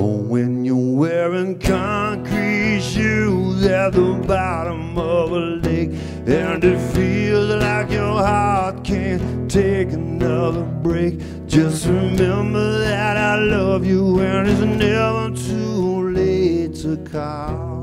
[0.00, 5.90] Oh, when you're wearing concrete shoes at the bottom of a lake,
[6.26, 13.84] and it feels like your heart can't take another break, just remember that I love
[13.84, 17.82] you, and it's never too late to call.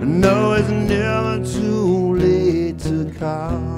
[0.00, 3.71] No, it's never too late to call.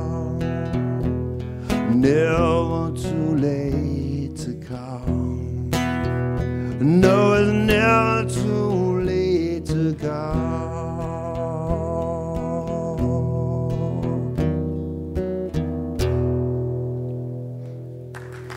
[2.05, 5.06] Never too late to call.
[6.78, 10.44] No, it's never too late to call.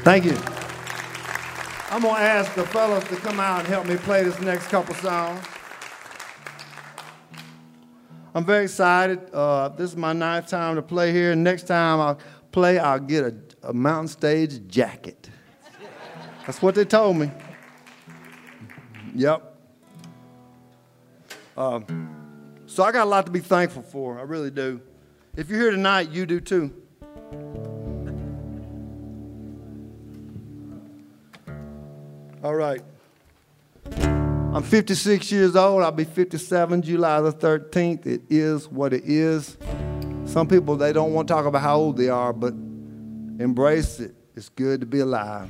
[0.03, 0.35] Thank you.
[1.89, 4.93] I'm gonna ask the fellas to come out and help me play this next couple
[4.95, 5.45] songs.
[8.35, 9.33] I'm very excited.
[9.33, 11.33] Uh, this is my ninth time to play here.
[11.33, 12.17] Next time I
[12.57, 15.29] play, I'll get a, a mountain stage jacket.
[16.43, 17.29] That's what they told me.
[19.13, 19.55] Yep.
[21.55, 21.81] Uh,
[22.65, 24.17] so I got a lot to be thankful for.
[24.17, 24.81] I really do.
[25.35, 26.73] If you're here tonight, you do too.
[32.43, 32.81] All right.
[33.91, 35.83] I'm 56 years old.
[35.83, 38.07] I'll be 57 July the 13th.
[38.07, 39.57] It is what it is.
[40.37, 44.13] Some people, they don't want to talk about how old they are, but embrace it.
[44.35, 45.49] It's good to be alive.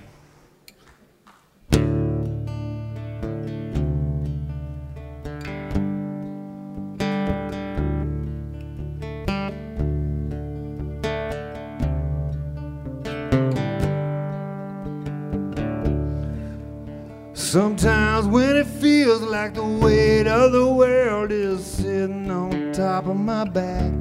[17.33, 23.17] Sometimes when it feels like the weight of the world is sitting on top of
[23.17, 23.96] my back,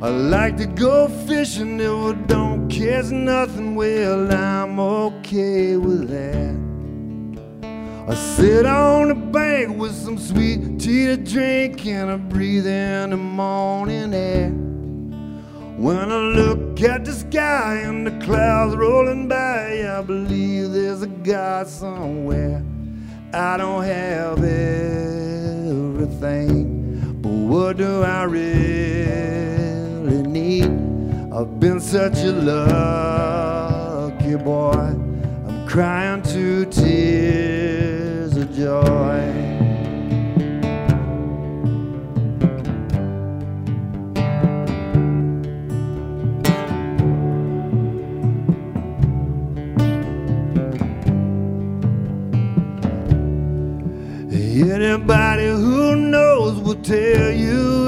[0.00, 3.74] I like to go fishing if I don't catch nothing.
[3.74, 6.56] Well, I'm okay with that.
[8.08, 13.10] I sit on the bank with some sweet tea to drink and I breathe in
[13.10, 14.50] the morning air.
[15.76, 21.08] When I look at the sky and the clouds rolling by, I believe there's a
[21.08, 22.62] God somewhere.
[23.34, 26.04] I don't have everything,
[27.20, 29.57] but what do I really?
[31.38, 32.32] I've been such a
[34.10, 34.72] lucky boy.
[34.72, 39.20] I'm crying to tears of joy.
[54.74, 57.87] Anybody who knows will tell you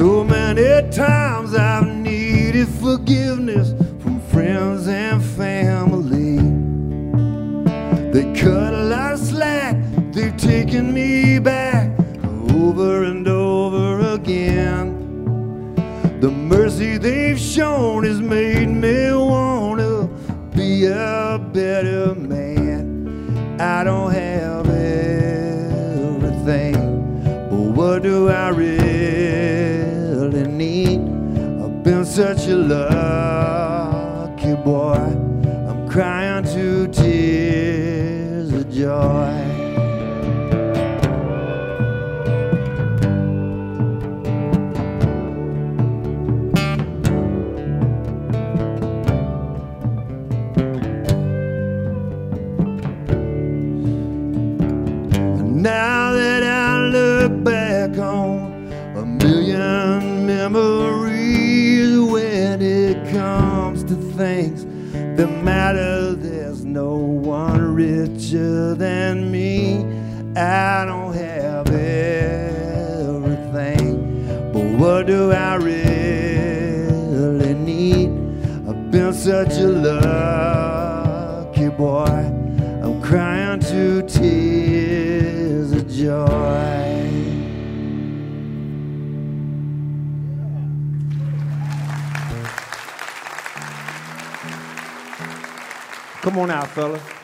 [0.00, 6.38] So many times I've needed forgiveness from friends and family.
[8.10, 9.76] They cut a lot of slack,
[10.12, 11.90] they've taken me back
[12.54, 15.74] over and over again.
[16.22, 20.08] The mercy they've shown has made me wanna
[20.56, 23.60] be a better man.
[23.60, 24.66] I don't have
[26.06, 26.72] everything,
[27.50, 28.89] but what do I really
[31.90, 34.94] been such a lucky boy.
[35.68, 39.39] I'm crying to tears of joy.
[68.30, 69.84] Richer than me.
[70.36, 73.02] I don't have everything,
[74.52, 76.34] but what do I really
[77.54, 78.10] need?
[78.68, 79.66] I've been such a
[81.48, 82.04] lucky boy.
[82.82, 86.26] I'm crying to tears of joy.
[96.22, 97.19] Come on out, fellas.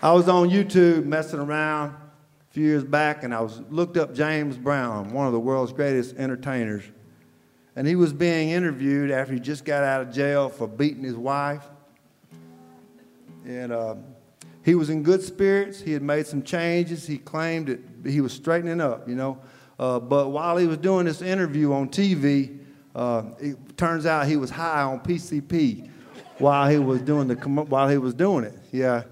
[0.00, 4.14] I was on YouTube messing around a few years back, and I was looked up
[4.14, 6.84] James Brown, one of the world's greatest entertainers,
[7.74, 11.16] and he was being interviewed after he just got out of jail for beating his
[11.16, 11.64] wife.
[13.44, 13.96] And uh,
[14.64, 15.80] he was in good spirits.
[15.80, 17.04] He had made some changes.
[17.04, 19.40] He claimed that he was straightening up, you know.
[19.80, 22.60] Uh, but while he was doing this interview on TV,
[22.94, 25.90] uh, it turns out he was high on PCP
[26.38, 28.54] while he was doing the while he was doing it.
[28.70, 29.02] Yeah,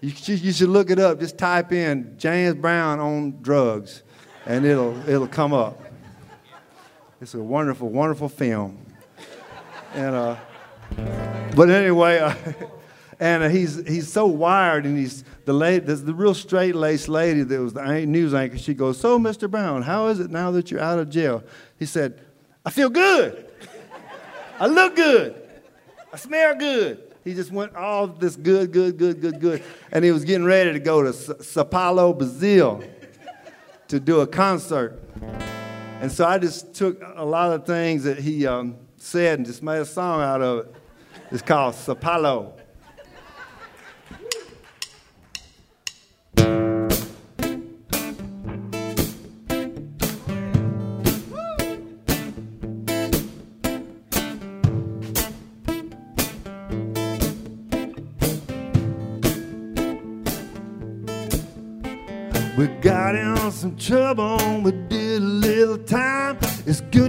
[0.00, 1.20] you should, you should look it up.
[1.20, 4.02] Just type in James Brown on drugs,
[4.44, 5.82] and it'll it'll come up.
[7.20, 8.84] It's a wonderful, wonderful film.
[9.94, 10.36] And uh,
[11.54, 12.34] but anyway, uh,
[13.20, 17.42] and uh, he's he's so wired, and he's the lady, the real straight laced lady
[17.42, 18.58] that was the news anchor.
[18.58, 19.50] She goes, "So, Mr.
[19.50, 21.42] Brown, how is it now that you're out of jail?"
[21.78, 22.20] He said,
[22.66, 23.46] "I feel good.
[24.60, 25.42] I look good.
[26.12, 30.12] I smell good." He just went all this good, good, good, good, good, and he
[30.12, 32.84] was getting ready to go to Sao Paulo, Brazil,
[33.88, 35.02] to do a concert.
[36.00, 39.60] And so I just took a lot of things that he um, said and just
[39.60, 40.74] made a song out of it.
[41.32, 42.55] It's called Sao Paulo.
[63.66, 66.38] Some trouble, we did a little time.
[66.66, 67.05] It's good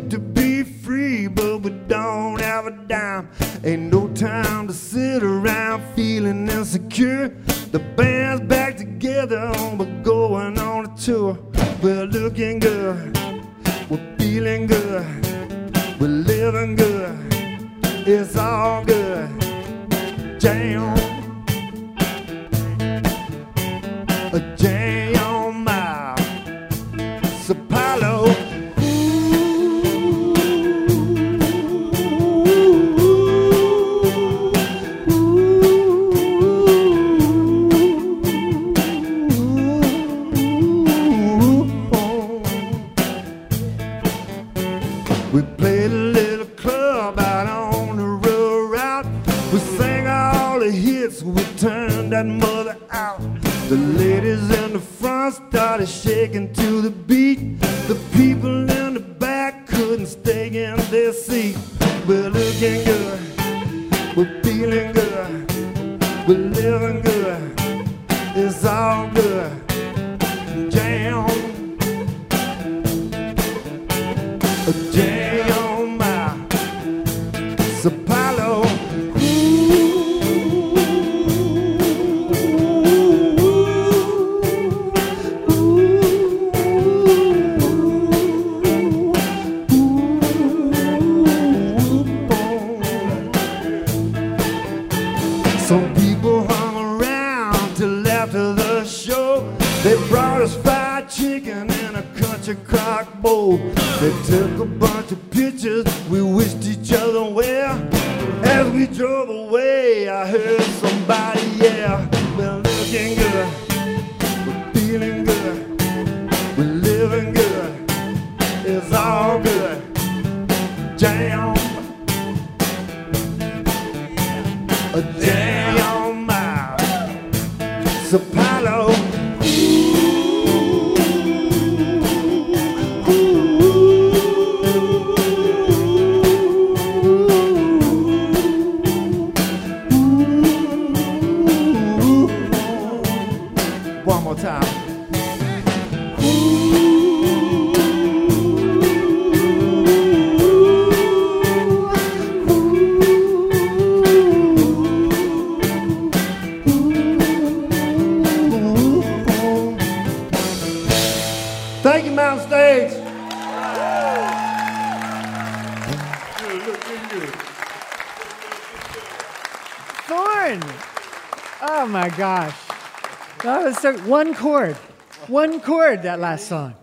[175.96, 176.76] That last song.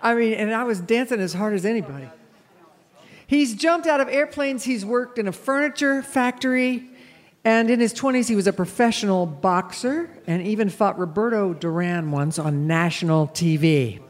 [0.00, 2.08] I mean, and I was dancing as hard as anybody.
[3.26, 6.90] He's jumped out of airplanes, he's worked in a furniture factory,
[7.44, 12.38] and in his 20s, he was a professional boxer and even fought Roberto Duran once
[12.38, 14.00] on national TV.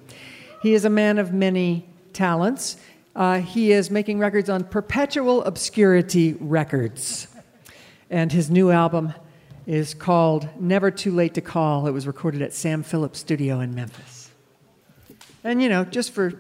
[0.61, 2.77] He is a man of many talents.
[3.17, 7.27] Uh, he is making records on Perpetual Obscurity Records.
[8.11, 9.15] And his new album
[9.69, 11.87] is called Never Too Late to Call.
[11.87, 14.31] It was recorded at Sam Phillips Studio in Memphis.
[15.45, 16.33] And you know, just for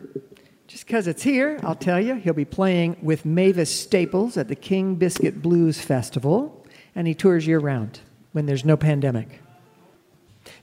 [0.66, 4.54] just because it's here, I'll tell you, he'll be playing with Mavis Staples at the
[4.54, 8.00] King Biscuit Blues Festival, and he tours year round
[8.32, 9.40] when there's no pandemic.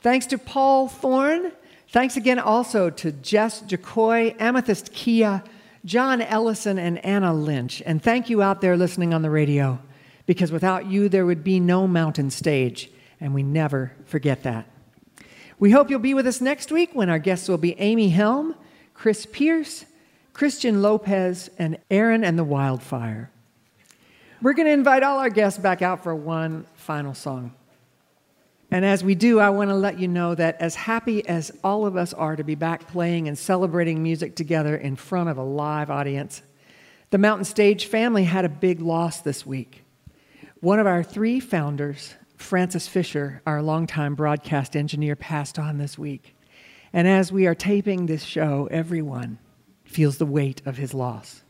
[0.01, 1.51] Thanks to Paul Thorn.
[1.89, 5.43] Thanks again also to Jess Jocoy, Amythyst Kiah,
[5.85, 7.83] John Ellison, and Anna Lynch.
[7.85, 9.79] And thank you out there listening on the radio,
[10.25, 12.89] because without you, there would be no mountain stage,
[13.19, 14.67] and we never forget that.
[15.57, 18.55] We hope you'll be with us next week when our guests will be Amy Helm,
[18.93, 19.85] Chris Pierce,
[20.33, 23.31] Christian Lopez, and Erin and the Wildfire.
[24.41, 27.53] We're going to invite all our guests back out for one final song.
[28.69, 31.85] And as we do, I want to let you know that as happy as all
[31.85, 35.43] of us are to be back playing and celebrating music together in front of a
[35.43, 36.41] live audience,
[37.11, 39.84] the Mountain Stage family had a big loss this week.
[40.65, 46.35] One of our three founders, Francis Fisher, our longtime broadcast engineer, passed on this week.
[46.91, 49.37] And as we are taping this show, everyone
[49.83, 51.43] feels the weight of his loss.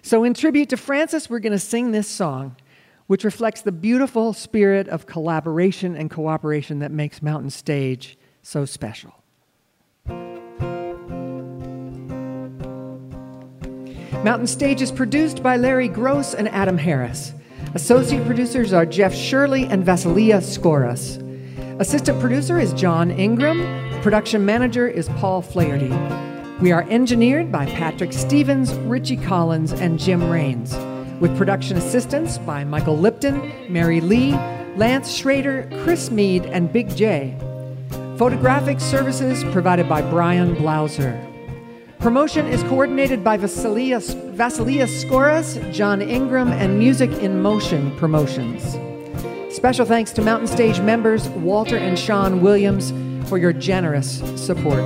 [0.00, 2.56] So, in tribute to Francis, we're going to sing this song,
[3.08, 9.22] which reflects the beautiful spirit of collaboration and cooperation that makes Mountain Stage so special.
[14.24, 17.34] Mountain Stage is produced by Larry Groce and Adam Harris.
[17.74, 21.22] Associate producers are Jeff Shirley and Vasilia Scouras.
[21.80, 23.60] Assistant producer is John Ingram.
[24.02, 25.92] Production manager is Paul Flaherty.
[26.62, 30.74] We are engineered by Patrick Stevens, Richie Collins, and Jim Raines,
[31.20, 34.32] with production assistance by Michael Lipton, Mary Lee,
[34.76, 37.36] Lance Schrader, Chris Mead, and Big J.
[38.16, 41.20] Photographic services provided by Brian Blauser.
[41.98, 44.00] Promotion is coordinated by Vasilia,
[44.36, 48.76] Vasilia Scouras, John Ingram, and Music in Motion Promotions.
[49.50, 52.92] Special thanks to Mountain Stage members Walter and Sean Williams
[53.30, 54.84] for your generous support.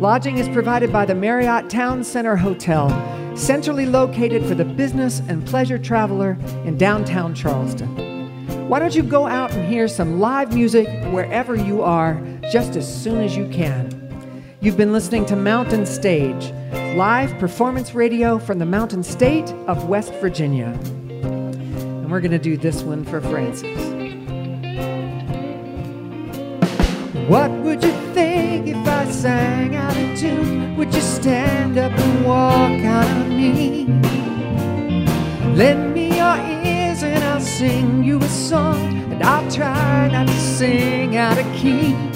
[0.00, 2.90] Lodging is provided by the Marriott Town Center Hotel,
[3.36, 8.68] centrally located for the business and pleasure traveler in downtown Charleston.
[8.68, 12.20] Why don't you go out and hear some live music wherever you are
[12.50, 13.99] just as soon as you can?
[14.62, 16.52] You've been listening to Mountain Stage,
[16.94, 20.78] live performance radio from the Mountain State of West Virginia.
[20.84, 23.78] And we're going to do this one for Francis.
[27.26, 30.76] What would you think if I sang out of tune?
[30.76, 33.86] Would you stand up and walk out on me?
[35.56, 40.38] Lend me your ears and I'll sing you a song, and I'll try not to
[40.38, 42.09] sing out of key.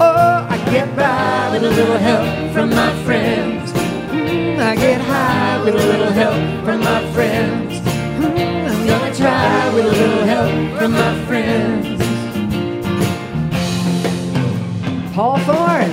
[0.00, 3.72] Oh, I get by with a little help from my friends.
[3.72, 7.80] Mm, I get high with a little help from my friends.
[8.18, 12.02] Mm, I'm gonna try with a little help from my friends.
[15.14, 15.90] Paul Thorn.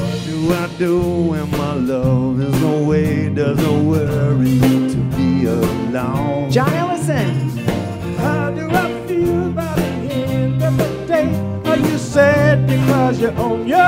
[0.00, 3.28] What do I do when my love is away?
[3.28, 6.50] Doesn't worry to be alone.
[6.50, 7.49] John Ellison.
[12.14, 13.78] Because you're on your?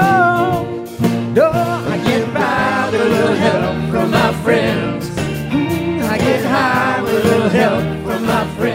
[1.34, 5.08] No, I get by with a little help from my friends.
[5.10, 8.71] Mm, I get high with a little help from my friends.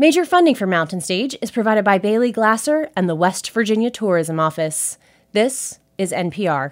[0.00, 4.38] Major funding for Mountain Stage is provided by Bailey Glasser and the West Virginia Tourism
[4.38, 4.96] Office.
[5.32, 6.70] This is NPR.